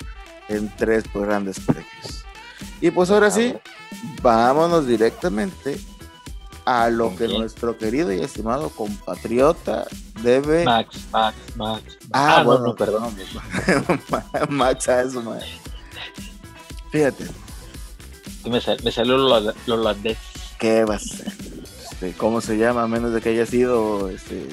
[0.49, 2.20] en tres pues, grandes premios.
[2.81, 3.55] Y pues ahora sí,
[4.23, 5.79] vámonos directamente
[6.65, 9.87] a lo que nuestro querido y estimado compatriota
[10.23, 10.65] debe.
[10.65, 11.83] Max, Max, Max.
[12.13, 13.15] Ah, no, bueno, no, perdón.
[14.51, 15.47] Max a eso, madre.
[16.91, 17.27] Fíjate,
[18.49, 20.19] Me, sal- me salió lo, lo holandés.
[20.59, 21.33] ¿qué va a ser?
[21.91, 22.83] Este, ¿Cómo se llama?
[22.83, 24.49] A menos de que haya sido, este,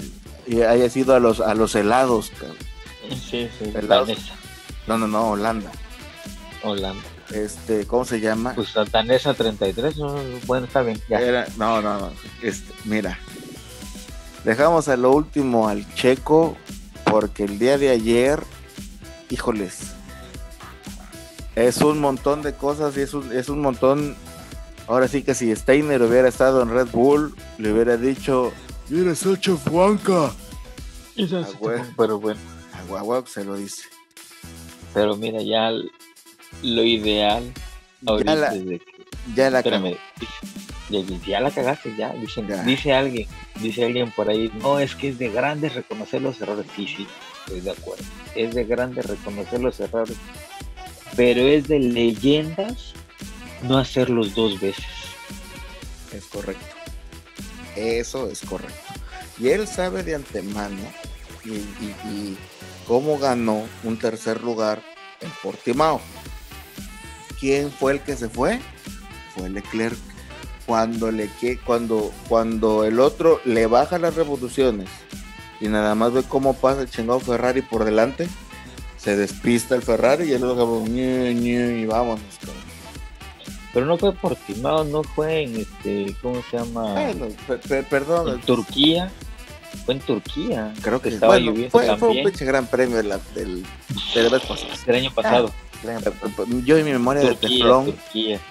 [0.67, 2.57] haya sido a los, a los helados, cabrón.
[3.09, 4.09] Sí, sí, Helados.
[4.85, 5.71] No, no, no, Holanda.
[6.63, 7.03] Holanda.
[7.31, 8.53] Este, ¿cómo se llama?
[8.55, 11.19] Pues la danesa 33, no, bueno, está bien, ya.
[11.19, 12.11] Era- no, no, no.
[12.41, 13.19] Este, mira,
[14.45, 16.55] dejamos a lo último al checo
[17.03, 18.41] porque el día de ayer,
[19.29, 19.79] híjoles,
[21.55, 24.15] es un montón de cosas y es un, es un montón.
[24.87, 28.53] Ahora sí que si Steiner hubiera estado en Red Bull, le hubiera dicho,
[28.89, 30.31] "You're such a Juanca.
[31.97, 32.39] Pero bueno,
[32.73, 33.81] A Guagua se lo dice.
[34.93, 35.71] pero mira, ya
[36.63, 37.43] lo ideal
[38.05, 38.85] ahorita Ya la, es de que,
[39.35, 40.31] ya la espérame, dice-
[40.89, 42.63] ya, ya la cagaste, ya, dicen, Ya.
[42.63, 43.27] dice alguien,
[43.61, 47.07] dice alguien por ahí, no, es que es de grandes reconocer los errores, sí, sí,
[47.41, 48.03] estoy de acuerdo,
[48.35, 50.15] es de grandes reconocer los errores,
[51.15, 52.93] pero es de leyendas
[53.63, 54.85] no hacerlos dos veces.
[56.13, 56.65] Es correcto.
[57.75, 58.93] Eso es correcto.
[59.39, 60.77] Y él sabe de antemano
[61.43, 62.37] y, y- y
[62.87, 64.81] cómo ganó un tercer lugar
[65.21, 65.99] en Portimao.
[67.39, 68.59] ¿Quién fue el que se fue?
[69.35, 69.97] Fue Leclerc.
[70.65, 71.29] Cuando, le,
[71.65, 74.89] cuando, cuando el otro le baja las revoluciones
[75.61, 78.27] y nada más ve cómo pasa el chingado Ferrari por delante,
[78.97, 82.19] se despista el Ferrari y el otro como, "Ñe, Ñe", y vámonos.
[82.41, 82.67] cabrón.
[83.73, 86.93] Pero no fue por Timao, no fue en este, ¿cómo se llama?
[86.93, 89.11] Bueno, pe- pe- perdón, en Turquía.
[89.85, 90.73] Fue en Turquía.
[90.81, 93.11] Creo que estaba bueno, lloviendo fue, fue un pinche gran premio del,
[94.95, 95.53] año pasado.
[96.65, 98.39] Yo en mi memoria de Turquía, teflón, Turquía.
[98.39, 98.41] yo en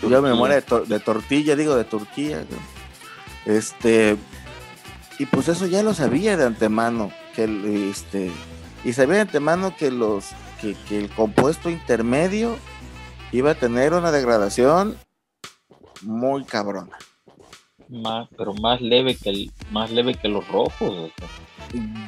[0.10, 0.20] Turquía.
[0.20, 2.44] memoria de, tor- de tortilla, digo de Turquía.
[3.46, 4.16] Este,
[5.18, 8.30] y pues eso ya lo sabía de antemano, que el- este,
[8.84, 10.26] y sabía de antemano que los,
[10.60, 12.56] que, que el compuesto intermedio
[13.32, 14.96] iba a tener una degradación
[16.02, 16.96] muy cabrona.
[17.88, 21.10] Más, pero más leve que el, más leve que los rojos.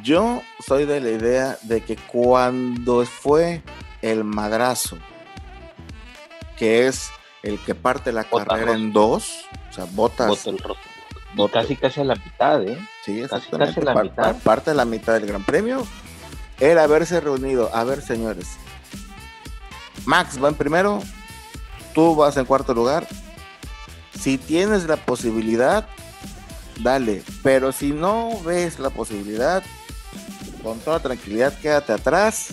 [0.03, 3.61] Yo soy de la idea de que cuando fue
[4.01, 4.97] el madrazo,
[6.57, 7.09] que es
[7.43, 8.77] el que parte la Bota carrera rosa.
[8.79, 10.27] en dos, o sea, botas,
[11.35, 12.77] Bota el casi casi a la mitad, ¿eh?
[13.05, 13.75] Sí, Casi, exactamente.
[13.75, 14.23] casi la Par- mitad.
[14.23, 15.85] par- parte de la mitad del Gran Premio.
[16.59, 17.69] El haberse reunido.
[17.75, 18.47] A ver, señores.
[20.05, 21.01] Max va en primero.
[21.93, 23.07] Tú vas en cuarto lugar.
[24.19, 25.87] Si tienes la posibilidad,
[26.79, 27.21] dale.
[27.43, 29.61] Pero si no ves la posibilidad,
[30.63, 32.47] con toda tranquilidad, quédate atrás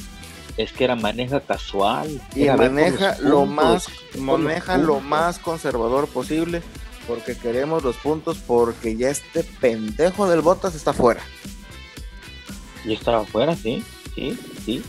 [0.57, 2.21] Es que era maneja casual.
[2.35, 3.89] y maneja lo puntos, más,
[4.19, 6.63] maneja lo más conservador posible.
[7.07, 11.21] Porque queremos los puntos porque ya este pendejo del Botas está fuera.
[12.85, 14.83] Y estaba afuera, sí, sí, sí.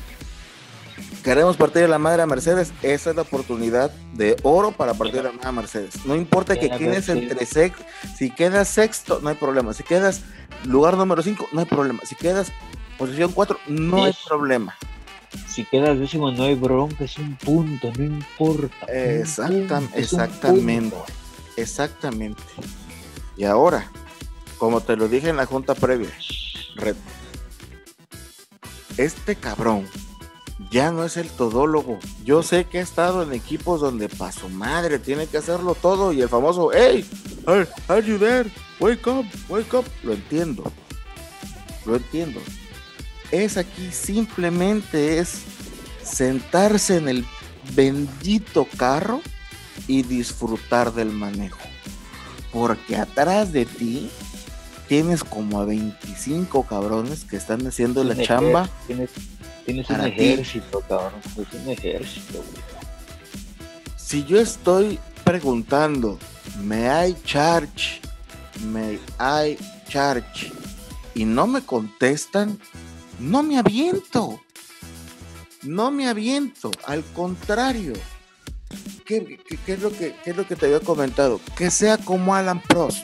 [1.23, 2.71] Queremos partir de la madre a Mercedes.
[2.83, 6.05] Esa es la oportunidad de oro para partir de la madre a Mercedes.
[6.05, 7.79] No importa que quedes entre sex,
[8.15, 9.73] si quedas sexto, no hay problema.
[9.73, 10.21] Si quedas
[10.65, 12.01] lugar número 5, no hay problema.
[12.05, 12.51] Si quedas
[12.97, 14.75] posición 4, no hay problema.
[15.47, 18.85] Si quedas décimo no hay bronca, es un punto, no importa.
[18.87, 20.95] Exactam- punto, exactamente.
[20.95, 21.05] punto.
[21.57, 22.43] Exactamente.
[23.37, 23.89] Y ahora,
[24.57, 26.09] como te lo dije en la junta previa,
[26.75, 26.95] Red,
[28.97, 29.87] este cabrón
[30.71, 31.99] ya no es el todólogo.
[32.23, 36.11] Yo sé que ha estado en equipos donde pa' su madre tiene que hacerlo todo
[36.13, 37.05] y el famoso, hey,
[37.45, 38.49] are, are you there?
[38.79, 39.85] Wake up, wake up.
[40.03, 40.63] Lo entiendo.
[41.85, 42.41] Lo entiendo.
[43.35, 45.41] Es aquí simplemente es
[46.01, 47.25] sentarse en el
[47.75, 49.21] bendito carro
[49.87, 51.59] y disfrutar del manejo.
[52.53, 54.09] Porque atrás de ti
[54.87, 58.69] tienes como a 25 cabrones que están haciendo la chamba.
[58.87, 59.09] Tienes,
[59.65, 60.07] tienes un ti.
[60.07, 61.19] ejército, cabrón.
[61.37, 62.63] Es un ejército, güey.
[63.97, 66.17] Si yo estoy preguntando,
[66.63, 67.99] ¿me hay charge?
[68.71, 69.57] ¿Me hay
[69.89, 70.53] charge?
[71.15, 72.57] Y no me contestan,
[73.19, 74.41] no me aviento.
[75.63, 76.71] No me aviento.
[76.85, 77.93] Al contrario.
[79.05, 81.39] ¿Qué, qué- qué es lo que, qué es lo que te había comentado?
[81.57, 83.03] Que sea como Alan Prost.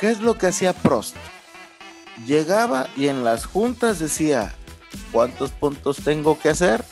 [0.00, 1.16] ¿Qué es lo que hacía Prost?
[2.26, 4.54] Llegaba y en las juntas decía,
[5.12, 6.84] ¿cuántos puntos tengo que hacer?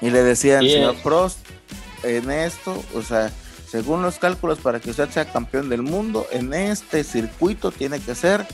[0.00, 0.74] Y le decían, Diez.
[0.74, 1.38] señor Prost,
[2.02, 3.30] en esto, o sea,
[3.70, 8.14] según los cálculos para que usted sea campeón del mundo, en este circuito tiene que
[8.14, 8.46] ser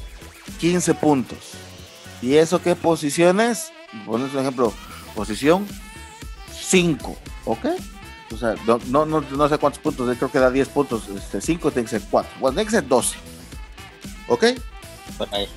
[0.61, 1.39] 15 puntos.
[2.23, 3.71] ¿Y eso qué posición es?
[4.05, 4.73] Pones un ejemplo,
[5.15, 5.67] posición
[6.61, 7.67] 5, ¿ok?
[8.33, 11.41] O sea, no, no, no, no sé cuántos puntos, creo que da 10 puntos, este,
[11.41, 13.17] 5 tiene que ser 4, bueno, tiene que ser 12,
[14.29, 14.45] ¿ok?
[15.17, 15.49] Por ahí,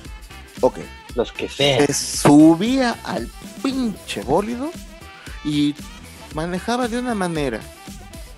[0.62, 0.78] Ok.
[1.14, 1.86] los que sean.
[1.86, 3.28] Se subía al
[3.62, 4.70] pinche bólido
[5.44, 5.74] y
[6.34, 7.60] manejaba de una manera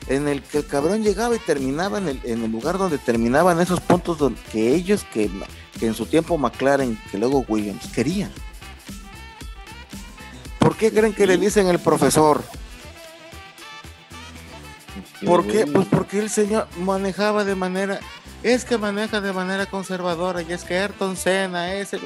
[0.08, 3.60] en el que el cabrón llegaba y terminaba en el, en el lugar donde terminaban
[3.60, 5.30] esos puntos don- que ellos, que,
[5.78, 8.30] que en su tiempo McLaren, que luego Williams, querían.
[10.58, 12.42] ¿Por qué creen que le dicen el profesor?
[15.24, 15.66] ¿Por qué?
[15.66, 18.00] Pues porque el señor manejaba de manera,
[18.42, 22.00] es que maneja de manera conservadora y es que Ayrton Senna es el...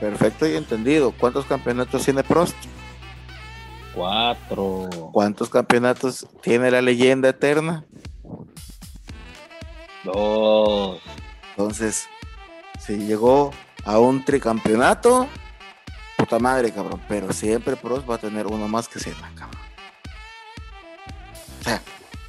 [0.00, 1.12] Perfecto y entendido.
[1.12, 2.56] ¿Cuántos campeonatos tiene Prost?
[3.94, 4.90] Cuatro.
[5.12, 7.84] ¿Cuántos campeonatos tiene la leyenda eterna?
[10.04, 11.00] Dos.
[11.56, 12.06] Entonces,
[12.78, 13.50] si llegó
[13.86, 15.26] a un tricampeonato,
[16.18, 17.00] puta madre, cabrón.
[17.08, 19.62] Pero siempre Prost va a tener uno más que Senna, cabrón.
[21.60, 21.80] O sea,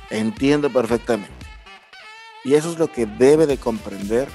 [0.10, 1.34] entiendo perfectamente.
[2.46, 4.30] Y eso es lo que debe de comprender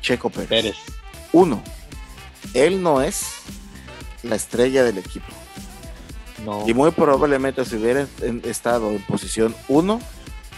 [0.00, 0.48] Checo Pérez.
[0.48, 0.76] Pérez.
[1.32, 1.62] Uno,
[2.54, 3.34] él no es
[4.22, 5.26] la estrella del equipo.
[6.42, 6.64] No.
[6.66, 8.06] Y muy probablemente si hubiera
[8.44, 10.00] estado en posición 1,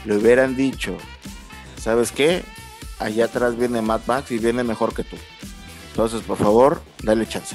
[0.05, 0.97] le hubieran dicho,
[1.77, 2.45] ¿sabes qué?
[3.05, 5.17] Allá atrás viene Mad Max y viene mejor que tú.
[5.91, 7.55] Entonces, por favor, dale chance.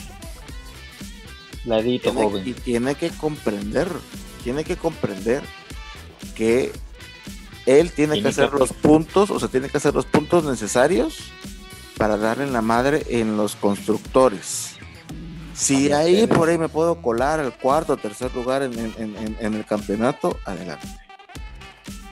[1.65, 2.53] Ladito, Tiene- y joven.
[2.63, 3.87] tiene que comprender,
[4.43, 5.41] tiene que comprender
[6.35, 6.71] que
[7.65, 10.43] él tiene, Tiene que hacer que- los puntos, o sea, tiene que hacer los puntos
[10.45, 11.17] necesarios
[11.97, 14.75] para darle la madre en los constructores.
[15.53, 19.37] Si ahí por ahí me puedo colar al cuarto o tercer lugar en, en- en-
[19.39, 20.87] en el campeonato, adelante.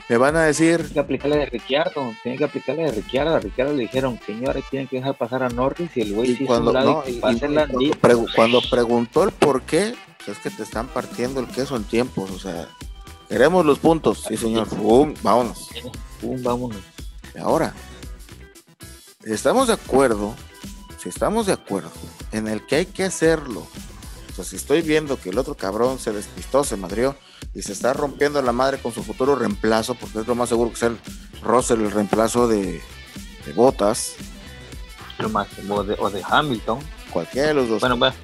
[0.08, 2.14] Me van a decir, Tiene que aplicar la de Ricciardo.
[2.22, 3.34] Tiene que aplicar la de Ricciardo.
[3.34, 5.90] A Ricciardo le dijeron, señores, tienen que dejar pasar a Norris.
[5.96, 7.66] Y el güey y cuando, no, y y- cuando, liga.
[8.00, 9.94] pregu- cuando preguntó el por qué,
[10.24, 12.68] pues es que te están partiendo el queso en tiempos, o sea,
[13.28, 15.68] queremos los puntos, sí señor, Fum, vámonos.
[16.20, 16.78] Pum, vámonos.
[17.34, 17.74] Y Ahora,
[19.24, 20.34] si estamos de acuerdo,
[21.02, 21.90] si estamos de acuerdo
[22.32, 23.66] en el que hay que hacerlo,
[24.42, 27.16] sea, si estoy viendo que el otro cabrón se despistó, se madrió
[27.54, 30.70] y se está rompiendo la madre con su futuro reemplazo, porque es lo más seguro
[30.70, 30.98] que sea el
[31.42, 32.80] Russell el reemplazo de,
[33.46, 34.12] de Botas,
[35.18, 36.78] Lo más, o de, o de Hamilton.
[37.10, 37.80] cualquiera de los dos.
[37.80, 38.14] Bueno, va,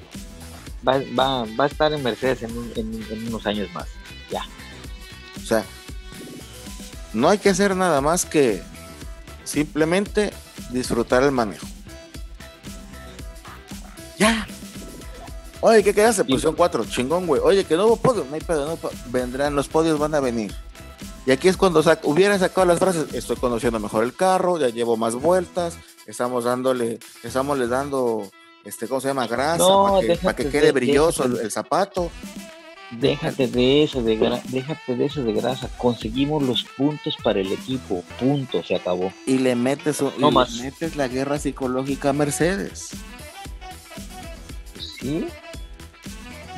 [0.87, 3.87] va, va, va a estar en Mercedes en, un- en- en unos años más.
[5.43, 5.63] O sea,
[7.13, 8.63] no hay que hacer nada más que
[9.43, 10.33] simplemente
[10.71, 11.67] disfrutar el manejo.
[14.17, 14.47] Ya.
[15.67, 16.23] Oye, ¿qué quedaste?
[16.23, 17.41] Posición 4, chingón, güey.
[17.43, 20.53] Oye, que no hubo podio, no hay pedo, no vendrán, los podios van a venir.
[21.25, 24.95] Y aquí es cuando hubieran sacado las frases, estoy conociendo mejor el carro, ya llevo
[24.95, 28.29] más vueltas, estamos dándole, estamos le dando,
[28.63, 29.25] este, ¿cómo se llama?
[29.25, 29.65] Grasa,
[30.21, 32.11] para que, quede brilloso el, zapato.
[32.91, 34.17] Déjate de eso, de
[34.49, 35.67] déjate de eso de grasa.
[35.79, 39.11] Conseguimos los puntos para el equipo, punto, se acabó.
[39.25, 40.59] Y le metes, no más.
[40.59, 42.91] metes la guerra psicológica a Mercedes.
[44.75, 45.27] Pues sí.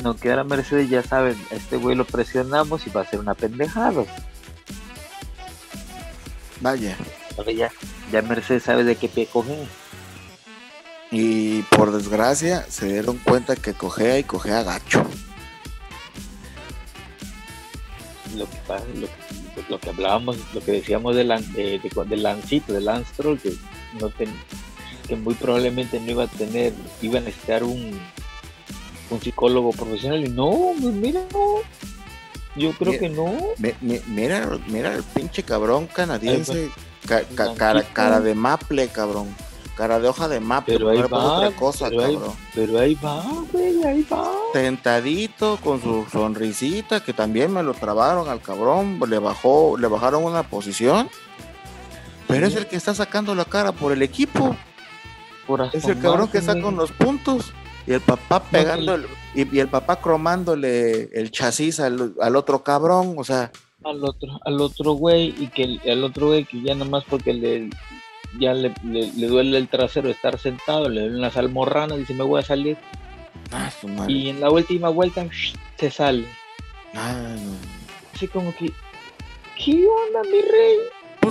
[0.04, 3.34] No que ahora Mercedes ya saben, este güey lo presionamos y va a ser una
[3.34, 4.04] pendejada.
[6.62, 6.98] Vaya.
[7.56, 7.72] ya,
[8.12, 9.68] ya Mercedes sabe de qué pie coge.
[11.10, 15.04] Y por desgracia se dieron cuenta que cogea y cogea gacho.
[18.36, 18.86] Lo que pasa,
[19.70, 23.56] lo, que hablábamos, lo que decíamos de, de, de, Lancito, de Lance que,
[24.00, 24.12] no
[25.08, 27.98] que muy probablemente no iba a tener, iba a necesitar un,
[29.10, 31.62] un psicólogo profesional y no, pues mira, no,
[32.58, 33.34] yo creo que no.
[34.08, 36.70] mira, mira el pinche cabrón canadiense.
[37.93, 39.28] cara, de maple, cabrón.
[39.76, 40.74] Cara de hoja de maple.
[40.74, 42.24] Pero ahí va, otra cosa, pero, cabrón.
[42.30, 44.32] Ahí, pero ahí va, güey, ahí va.
[44.51, 48.99] Tentadito, con su sonrisita, que también me lo trabaron al cabrón.
[49.08, 51.10] Le bajó, le bajaron una posición.
[52.28, 54.55] Pero es el que está sacando la cara por el equipo.
[55.74, 57.53] es el cabrón que está con los puntos.
[57.88, 59.00] Y el papá pegando,
[59.34, 63.50] y, el papá cromándole el chasis al, otro cabrón, o sea.
[63.86, 67.34] Al otro, al otro güey, y que el, otro güey que ya nada más porque
[67.34, 67.70] le,
[68.40, 72.46] ya le, duele el trasero estar sentado, le duelen las almorranas, dice me voy a
[72.46, 72.78] salir.
[73.52, 73.72] Ah,
[74.10, 75.26] y en la última vuelta
[75.78, 76.28] se sale.
[76.94, 77.38] Ah,
[78.14, 78.70] Así como que,
[79.64, 80.78] ¿qué onda, mi rey?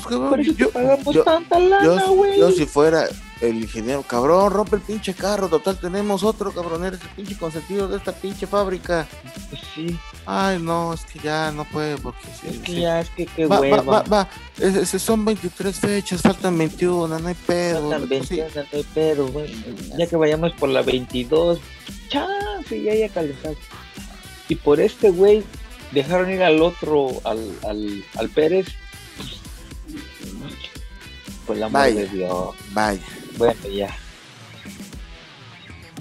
[0.02, 2.38] Pues que yo, pagamos tanta lana, güey.
[2.38, 3.06] Yo, si fuera,
[3.40, 7.86] el ingeniero, cabrón, rompe el pinche carro, total, tenemos otro cabrón, eres el pinche consentido
[7.88, 9.06] de esta pinche fábrica.
[9.50, 9.98] Pues sí.
[10.24, 12.48] Ay, no, es que ya no puede, porque sí.
[12.48, 14.28] Es que ya, es que qué va, va, va, va,
[14.84, 17.90] son 23 fechas, faltan 21, no hay pedo.
[17.90, 19.54] Faltan 21, no hay pedo, güey.
[19.98, 21.58] Ya que vayamos por la 22,
[22.08, 23.62] chance, ya, ya calentaste.
[24.48, 25.42] Y por este güey,
[25.92, 28.68] dejaron ir al otro, al, al, al Pérez.
[31.46, 32.54] Pues la madre de Dios.
[32.72, 33.00] Vaya.
[33.38, 33.96] Bueno, ya.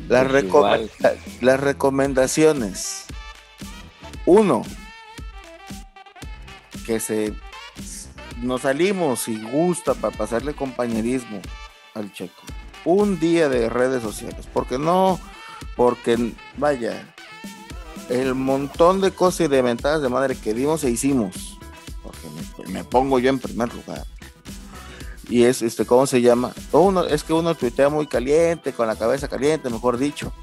[0.08, 0.92] Las, pues
[1.42, 3.06] las recomendaciones.
[4.26, 4.64] Uno,
[6.86, 7.34] que se
[8.42, 11.42] nos salimos y gusta para pasarle compañerismo
[11.94, 12.42] al checo.
[12.84, 14.48] Un día de redes sociales.
[14.52, 15.20] Porque no,
[15.76, 17.14] porque vaya,
[18.10, 21.58] el montón de cosas y de ventajas de madre que dimos e hicimos.
[22.04, 24.06] Porque me pongo yo en primer lugar
[25.30, 26.54] y es este cómo se llama
[27.10, 30.34] es que uno tuitea muy caliente con la cabeza caliente mejor dicho.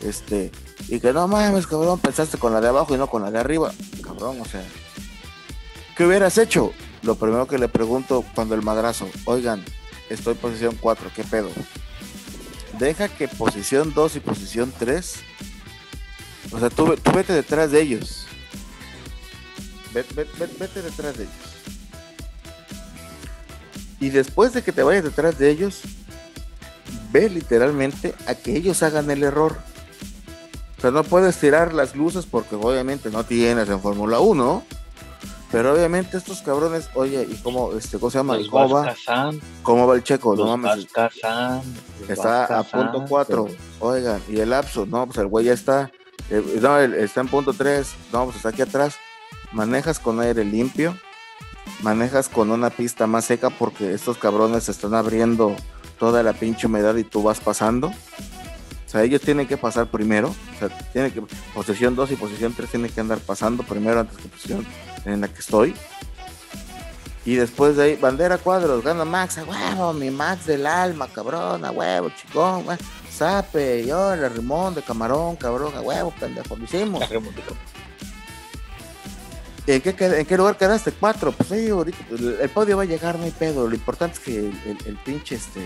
[0.00, 0.50] Este
[0.88, 3.38] y que no mames cabrón pensaste con la de abajo y no con la de
[3.38, 3.72] arriba.
[4.02, 4.64] Cabrón o sea
[5.96, 6.72] qué hubieras hecho
[7.02, 9.64] lo primero que le pregunto cuando el madrazo oigan
[10.10, 11.48] estoy en posición 4 qué pedo
[12.78, 15.16] deja que posición 2 y posición 3
[16.52, 18.26] o sea tú, vete detrás de ellos.
[19.92, 21.46] Vete detrás de ellos
[24.00, 25.80] y después de que te vayas detrás de ellos,
[27.12, 29.56] ve literalmente a que ellos hagan el error.
[30.76, 34.62] O sea, no puedes tirar las luces porque obviamente no tienes en Fórmula 1.
[35.52, 38.36] Pero obviamente estos cabrones, oye, ¿y cómo, este, cómo se llama?
[38.50, 38.94] ¿Cómo va?
[39.62, 40.34] ¿Cómo va el checo?
[40.34, 40.88] no mames.
[42.08, 43.46] Está a punto 4.
[43.78, 45.90] Oigan, y el lapso, no, pues el güey ya está.
[46.30, 47.88] Eh, no, está en punto 3.
[48.12, 48.96] No, pues está aquí atrás.
[49.52, 50.98] Manejas con aire limpio
[51.82, 55.54] manejas con una pista más seca porque estos cabrones están abriendo
[55.98, 57.88] toda la pinche humedad y tú vas pasando.
[57.88, 60.28] O sea, ellos tienen que pasar primero.
[60.28, 61.22] O sea, tiene que,
[61.54, 64.66] posición 2 y posición 3 tienen que andar pasando primero antes que posición
[65.04, 65.74] en la que estoy.
[67.24, 71.64] Y después de ahí, bandera cuadros, gana Max, a huevo, mi Max del alma, cabrón,
[71.64, 72.64] a huevo, chicón,
[73.10, 77.02] sape, yo, el rimón de camarón, cabrón, a huevo, pendejo, lo hicimos.
[79.66, 80.92] ¿En qué, ¿En qué lugar quedaste?
[80.92, 81.32] Cuatro.
[81.32, 83.68] Pues sí, ahorita el, podio va a llegar, no hay pedo.
[83.68, 84.38] Lo importante es que
[84.86, 85.60] el, pinche, este,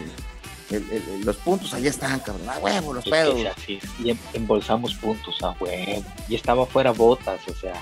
[1.24, 2.48] los puntos ahí están, cabrón.
[2.48, 3.38] A huevo, los pedos.
[3.66, 6.04] y em, embolsamos puntos a huevo.
[6.28, 7.74] Y estaba fuera botas, o sea,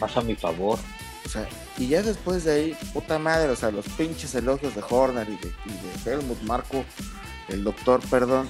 [0.00, 0.78] más a mi favor.
[1.26, 1.46] O sea,
[1.76, 5.36] y ya después de ahí, puta madre, o sea, los pinches elogios de Horner y
[5.36, 6.82] de, y de Helmut Marco,
[7.48, 8.48] el doctor, perdón,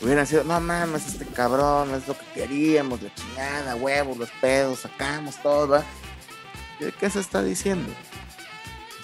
[0.00, 4.80] hubieran sido, no mames, este cabrón, es lo que queríamos, la chingada, huevos, los pedos,
[4.80, 5.86] sacamos todo, ¿verdad?
[6.92, 7.90] ¿Qué, se está diciendo?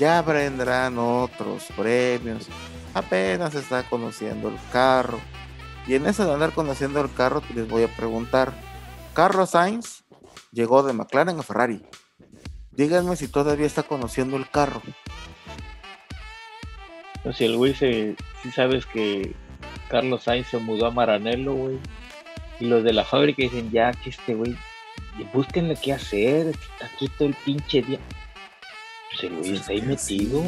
[0.01, 2.49] ya vendrán otros premios,
[2.95, 5.21] apenas está conociendo el carro.
[5.87, 8.53] Y en eso de andar conociendo el carro, les voy a preguntar,
[9.13, 10.05] Carlos Sainz
[10.53, 11.83] llegó de McLaren a Ferrari.
[12.71, 14.81] Díganme si todavía está conociendo el carro.
[17.25, 19.35] No, si el güey se, si sabes que
[19.91, 21.79] Carlos Sainz se mudó a Maranello, güey.
[22.59, 24.57] Y los de la fábrica dicen, ya que este güey,
[25.33, 27.99] búsquenle qué hacer, está aquí todo el pinche día.
[29.11, 30.43] Pues el güey está ahí metido.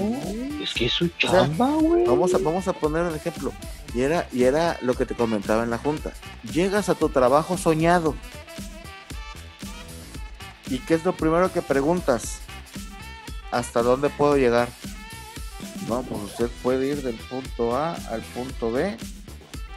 [0.63, 2.05] Es que es su chamba, güey.
[2.07, 3.53] vamos, a, vamos a poner un ejemplo.
[3.95, 6.13] Y era, y era lo que te comentaba en la junta.
[6.53, 8.15] Llegas a tu trabajo soñado.
[10.69, 12.39] ¿Y qué es lo primero que preguntas?
[13.51, 14.69] ¿Hasta dónde puedo llegar?
[15.89, 18.97] No, pues usted puede ir del punto A al punto B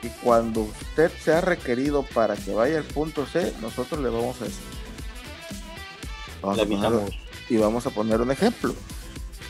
[0.04, 4.46] y cuando usted sea requerido para que vaya al punto C, nosotros le vamos a
[4.46, 4.75] decir.
[7.50, 8.74] Y vamos a poner un ejemplo.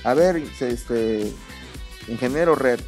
[0.04, 1.32] A ver, este
[2.08, 2.80] ingeniero Red,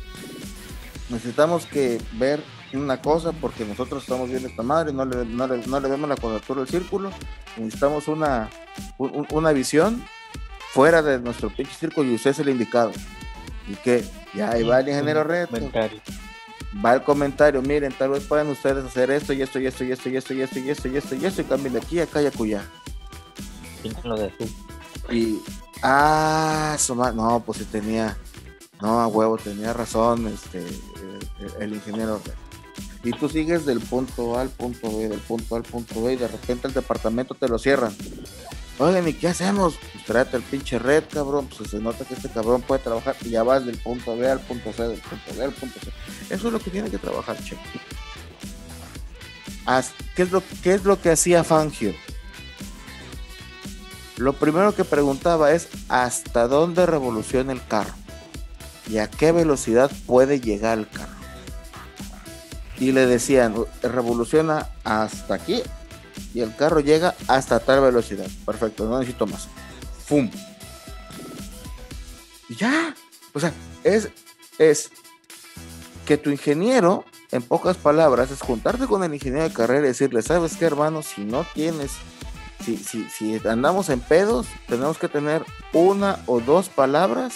[1.10, 2.44] necesitamos que ver
[2.74, 6.62] una cosa porque nosotros estamos viendo esta madre, no le, no le, vemos la cuadratura
[6.62, 7.12] del círculo,
[7.56, 8.50] necesitamos una,
[8.98, 10.04] una visión
[10.74, 12.92] fuera de nuestro pinche círculo y usted es el indicado.
[13.68, 15.50] ¿Y que Ya ahí va el ingeniero Red
[16.84, 19.92] va el comentario, miren, tal vez puedan ustedes hacer esto y esto y esto y
[19.92, 22.00] esto y esto y esto y esto y esto y esto y cambien de aquí
[22.00, 22.26] acá y
[25.10, 25.42] Y
[25.84, 26.78] ah,
[27.16, 28.18] no, pues si tenía,
[28.82, 30.66] no a huevo, tenía razón este
[31.60, 32.22] el, ingeniero.
[33.04, 36.14] Y tú sigues del punto A al punto B, del punto A al punto B
[36.14, 37.96] y de repente el departamento te lo cierran.
[38.80, 39.76] Oigan, ¿y qué hacemos?
[39.92, 41.50] Pues tráete el pinche red, cabrón.
[41.56, 44.40] Pues se nota que este cabrón puede trabajar y ya vas del punto B al
[44.40, 45.92] punto C, del punto B al punto C.
[46.34, 47.62] Eso es lo que tiene que trabajar, Checo.
[50.16, 51.94] ¿Qué es, lo, ¿Qué es lo que hacía Fangio?
[54.18, 57.94] Lo primero que preguntaba es hasta dónde revoluciona el carro
[58.90, 61.16] y a qué velocidad puede llegar el carro.
[62.80, 65.62] Y le decían, revoluciona hasta aquí
[66.34, 68.28] y el carro llega hasta tal velocidad.
[68.46, 69.48] Perfecto, no necesito más.
[70.06, 70.30] ¡Fum!
[72.50, 72.96] Ya.
[73.34, 73.54] O sea,
[73.84, 74.10] es,
[74.58, 74.92] es
[76.06, 80.22] que tu ingeniero, en pocas palabras, es juntarte con el ingeniero de carrera y decirle,
[80.22, 81.04] ¿sabes qué, hermano?
[81.04, 81.92] Si no tienes,
[82.68, 87.36] si, si, si andamos en pedos, tenemos que tener una o dos palabras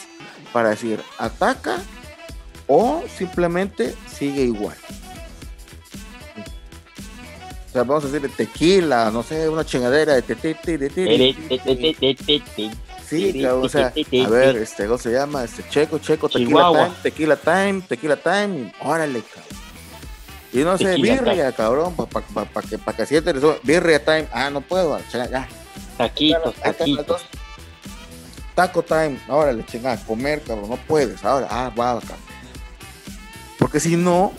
[0.52, 1.78] para decir, ataca
[2.68, 4.76] o simplemente sigue igual.
[7.70, 10.22] O sea, vamos a decir tequila, no sé, una chingadera de
[13.08, 13.94] Sí, o sea,
[14.26, 15.46] a ver, este, ¿cómo se llama?
[15.46, 19.61] Este, Checo, Checo, Tequila Time, Tequila Time, Tequila Time, órale, cabrón.
[20.54, 23.34] Y no sé, birria, cabrón, para pa, pa, que, pa que siete
[23.64, 25.48] birria time, ah, no puedo, ya.
[25.98, 27.22] Taquitos, taquitos.
[28.54, 32.20] Taco time, órale, chingada, comer, cabrón, no puedes, ahora, ah, va, cabrón.
[33.58, 34.34] Porque si no,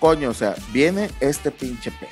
[0.00, 2.10] coño, o sea, viene este pinche pedo.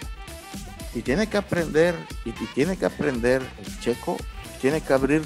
[0.95, 4.17] Y tiene que aprender, y, tiene que aprender el checo,
[4.61, 5.23] tiene que abrir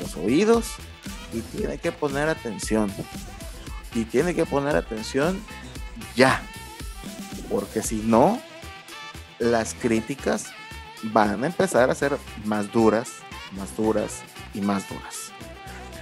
[0.00, 0.66] los oídos
[1.32, 2.92] y tiene que poner atención.
[3.94, 5.40] Y tiene que poner atención
[6.14, 6.42] ya.
[7.52, 8.40] Porque si no,
[9.38, 10.46] las críticas
[11.02, 13.10] van a empezar a ser más duras,
[13.52, 14.22] más duras
[14.54, 15.32] y más duras.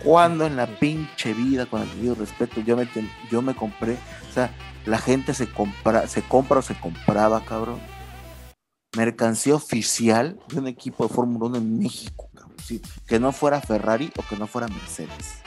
[0.05, 2.89] Cuando en la pinche vida, con el debido respeto, yo me,
[3.31, 3.99] yo me compré,
[4.31, 4.55] o sea,
[4.87, 7.81] la gente se compra, se compra o se compraba, cabrón.
[8.97, 12.57] Mercancía oficial de un equipo de Fórmula 1 en México, cabrón.
[13.07, 15.43] que no fuera Ferrari o que no fuera Mercedes.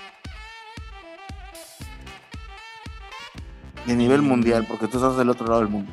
[3.88, 5.92] A nivel mundial, porque tú estás del otro lado del mundo.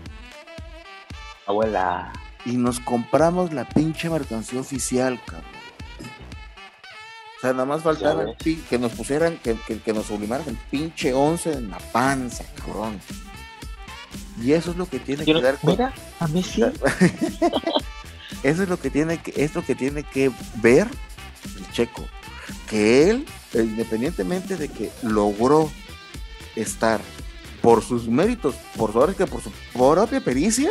[1.46, 2.12] Abuela.
[2.44, 5.60] Y nos compramos la pinche mercancía oficial, cabrón.
[7.36, 11.52] O sea, nada más faltaba que nos pusieran, que, que, nos obligaran el pinche 11
[11.54, 13.00] en la panza, cabrón.
[14.42, 16.62] Y eso es lo que tiene que dar Mira, a mí sí.
[18.42, 20.86] eso es lo que tiene que, es lo que tiene que ver
[21.56, 22.04] el checo.
[22.68, 25.70] Que él, independientemente de que logró
[26.56, 27.00] estar
[27.62, 30.70] por sus méritos, por su, que por su propia pericia,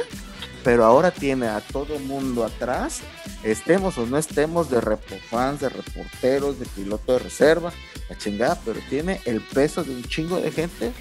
[0.64, 3.02] pero ahora tiene a todo mundo atrás,
[3.44, 7.72] estemos o no estemos de repofans, de reporteros, de piloto de reserva,
[8.10, 10.92] la chingada, pero tiene el peso de un chingo de gente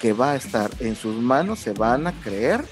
[0.00, 2.64] que va a estar en sus manos, se van a creer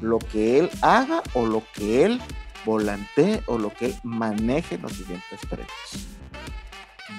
[0.00, 2.20] lo que él haga o lo que él
[2.64, 5.70] volantee o lo que él maneje en los siguientes premios.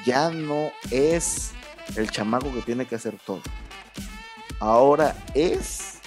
[0.05, 1.51] Ya no es
[1.95, 3.41] el chamaco que tiene que hacer todo.
[4.59, 5.99] Ahora es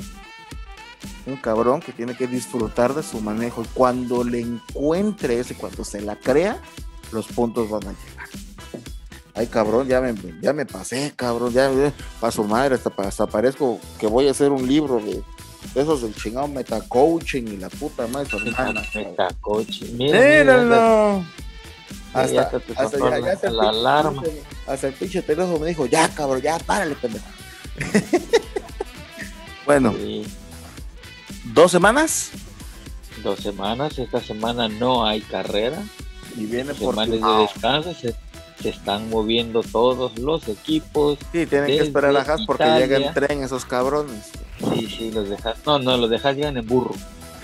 [1.27, 3.63] un cabrón que tiene que disfrutar de su manejo.
[3.63, 6.61] Y cuando le encuentre ese, cuando se la crea,
[7.13, 8.29] los puntos van a llegar.
[9.35, 11.71] ay cabrón, ya me, ya me pasé, cabrón, ya
[12.21, 15.23] para su madre, hasta, hasta parezco que voy a hacer un libro de,
[15.75, 18.29] esos del chingado metacoaching y la puta madre.
[18.95, 21.25] Metacoaching, míralo.
[22.15, 24.23] Hasta, hasta, ya, ya, hasta la alarma.
[24.67, 27.27] hasta el pinche teléfono me dijo, ya cabrón, ya párale, pendejo.
[29.67, 29.95] bueno,
[31.55, 32.31] dos semanas.
[33.23, 35.83] Dos semanas, esta semana no hay carrera.
[36.37, 38.15] Y viene por semanas de descanso, se,
[38.69, 41.19] están moviendo todos los equipos.
[41.33, 44.31] Sí, tienen que esperar a Haas porque llegan en tren esos cabrones.
[44.73, 45.57] Sí, sí, los dejas.
[45.67, 46.95] No, no, los dejas llegan en burro.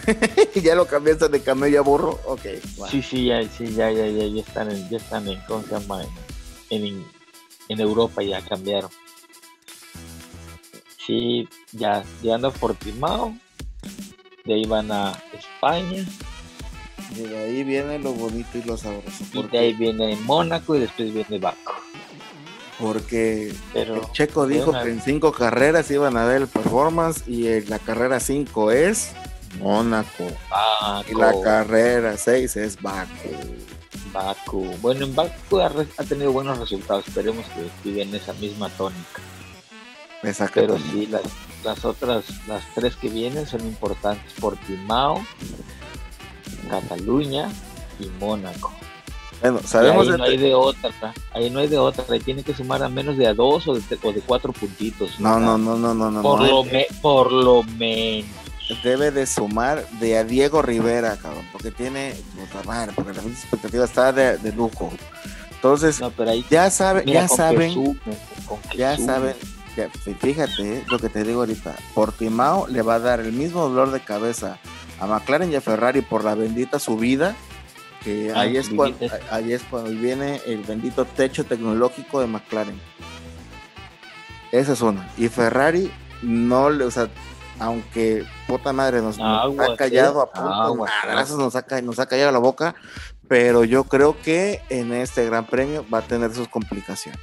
[0.63, 2.21] ya lo cambiaste de camello a burro.
[2.27, 2.43] Ok.
[2.91, 5.71] Sí, sí, ya, sí, ya, ya, ya, ya están en, ya están en, ¿cómo se
[5.71, 6.03] llama?
[6.71, 7.05] En,
[7.69, 8.91] en, Europa ya cambiaron.
[11.07, 13.35] Sí, ya, ya anda Portimao.
[14.45, 16.05] De ahí van a España.
[17.17, 19.25] de ahí viene lo bonito y lo sabroso.
[19.33, 21.75] Y de ahí viene Mónaco y después viene Baco.
[22.79, 27.79] Porque el Checo dijo que en cinco carreras iban a ver el performance y la
[27.79, 29.13] carrera 5 es
[29.61, 30.25] Mónaco.
[31.09, 33.31] Y la carrera 6 es Baku.
[34.13, 34.65] Baku.
[34.83, 35.71] Bueno, en Baku ha,
[36.05, 37.07] tenido buenos resultados.
[37.07, 39.23] Esperemos que sigan esa misma tónica.
[40.55, 41.09] Pero sí,
[41.65, 44.33] las, otras, las tres que vienen son importantes.
[44.41, 45.25] Portimao,
[46.69, 47.51] Cataluña
[47.99, 48.73] y Mónaco.
[49.41, 50.91] Bueno, sabemos ahí no hay de otra,
[51.33, 53.75] ahí no hay de otra, ahí tiene que sumar a menos de a dos o
[53.75, 55.21] de, de cuatro puntitos.
[55.21, 56.23] No, no, no, no, no, no.
[56.23, 56.65] Por, lo,
[57.03, 58.27] por lo menos
[58.83, 62.15] debe de sumar de a Diego Rivera, cabrón, porque tiene,
[62.65, 64.91] madre, porque la expectativa está de, lujo.
[65.53, 66.01] Entonces,
[66.51, 67.99] ya saben, ya saben,
[68.77, 69.35] ya saben,
[70.21, 74.01] fíjate lo que te digo ahorita, Portimao le va a dar el mismo dolor de
[74.01, 74.59] cabeza
[75.01, 77.35] a McLaren y a Ferrari por la bendita subida,
[78.03, 78.99] que ah, ahí, es cuando,
[79.31, 82.81] ahí es cuando viene el bendito techo tecnológico de McLaren.
[84.53, 85.11] Esa es una.
[85.17, 85.91] Y Ferrari
[86.23, 87.09] no le, o sea,
[87.59, 92.39] aunque puta madre nos, ha callado a punto, gracias nos ha, nos ha callado la
[92.39, 92.75] boca,
[93.29, 97.21] pero yo creo que en este gran premio va a tener sus complicaciones.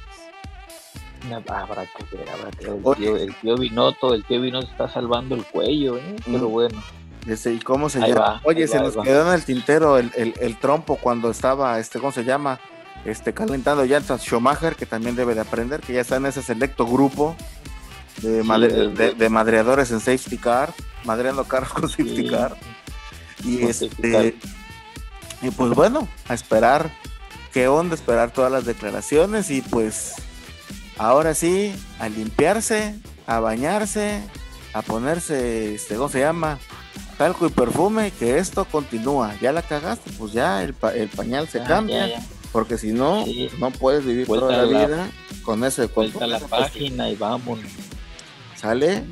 [1.48, 2.76] Habrá que ver, habrá que ver.
[2.76, 6.16] El tío, el tío Binotto, el tío Binotto está salvando el cuello, ¿eh?
[6.24, 6.82] pero bueno.
[7.26, 8.40] ¿Y cómo se llama?
[8.44, 12.10] Oye, se nos quedó en el tintero el, el, el, trompo cuando estaba, este, ¿cómo
[12.10, 12.58] se llama?
[13.04, 16.86] Este, calentando ya Schumacher, que también debe de aprender, que ya está en ese selecto
[16.86, 17.36] grupo
[18.22, 20.72] de, madreadores en safety car,
[21.04, 22.56] madreando carros con safety car.
[23.44, 24.36] Y este
[25.42, 26.92] y pues bueno, a esperar
[27.52, 30.14] qué onda, esperar todas las declaraciones y pues
[30.98, 32.94] ahora sí, a limpiarse,
[33.26, 34.20] a bañarse,
[34.72, 36.58] a ponerse, este, ¿cómo se llama?
[37.18, 39.34] Talco y perfume, que esto continúa.
[39.40, 42.22] Ya la cagaste, pues ya el, pañal se ah, cambia.
[42.52, 43.24] Porque si no,
[43.58, 45.10] no puedes vivir toda la, vida
[45.42, 45.86] con ese.
[45.86, 47.70] Vuelta la página y vámonos.
[48.56, 49.04] ¿Sale?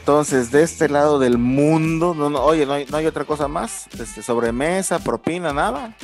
[0.00, 3.48] Entonces, de este lado del mundo, no, no, oye, no hay, no hay otra cosa
[3.48, 5.94] más, este, sobremesa, propina, nada.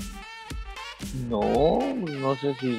[1.28, 2.78] No, no sé si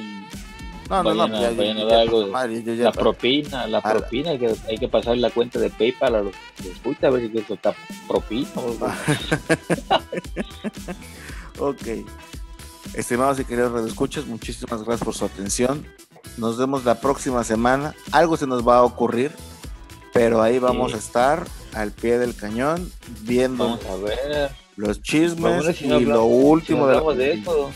[0.88, 5.18] no, no, no, ya, algo la propina, la ah, propina, hay que, hay que pasar
[5.18, 6.34] la cuenta de PayPal a los
[6.64, 7.74] escucha a ver si eso está
[8.06, 8.48] propina.
[11.58, 11.86] ok.
[12.94, 15.86] Estimados y queridos escuchas muchísimas gracias por su atención.
[16.36, 17.94] Nos vemos la próxima semana.
[18.12, 19.32] Algo se nos va a ocurrir
[20.18, 23.78] pero ahí vamos a estar al pie del cañón viendo
[24.76, 27.70] los chismes y lo último de, eso.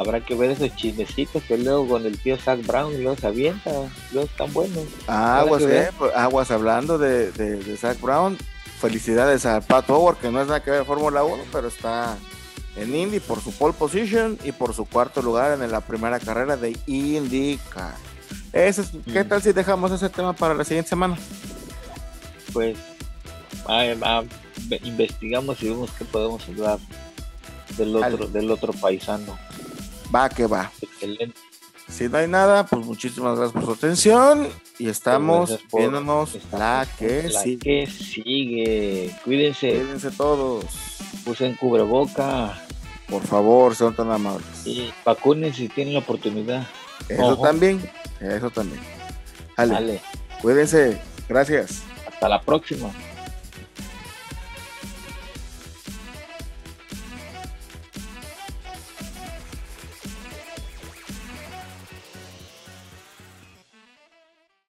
[0.00, 3.70] Habrá que ver esos chismecitos que luego con el tío Zach Brown los avienta,
[4.14, 4.86] los están buenos.
[5.06, 8.38] Aguas, eh, pues, aguas hablando de, de, Zach Brown.
[8.80, 12.16] Felicidades a Pat Howard, que no es nada que ver Fórmula 1, pero está
[12.76, 16.56] en Indy por su pole position y por su cuarto lugar en la primera carrera
[16.56, 17.92] de IndyCar.
[18.54, 19.28] Eso ¿Qué mm.
[19.28, 21.18] tal si dejamos ese tema para la siguiente semana?
[22.54, 22.78] Pues
[24.82, 26.78] investigamos y vemos que podemos hablar
[27.76, 29.36] del otro, del otro paisano.
[30.14, 30.70] Va que va.
[30.80, 31.38] Excelente.
[31.88, 34.48] Si no hay nada, pues muchísimas gracias por su atención
[34.78, 37.58] y estamos viéndonos la que la sigue.
[37.58, 39.16] que sigue.
[39.24, 39.70] Cuídense.
[39.70, 40.64] Cuídense todos.
[41.26, 42.64] Usen cubreboca.
[43.08, 44.46] Por favor, sean tan amables.
[44.64, 46.66] Y vacunen si tienen la oportunidad.
[47.08, 47.80] Eso también.
[48.20, 48.80] Eso también.
[49.56, 50.00] Dale.
[50.40, 51.00] Cuídense.
[51.28, 51.82] Gracias.
[52.06, 52.90] Hasta la próxima.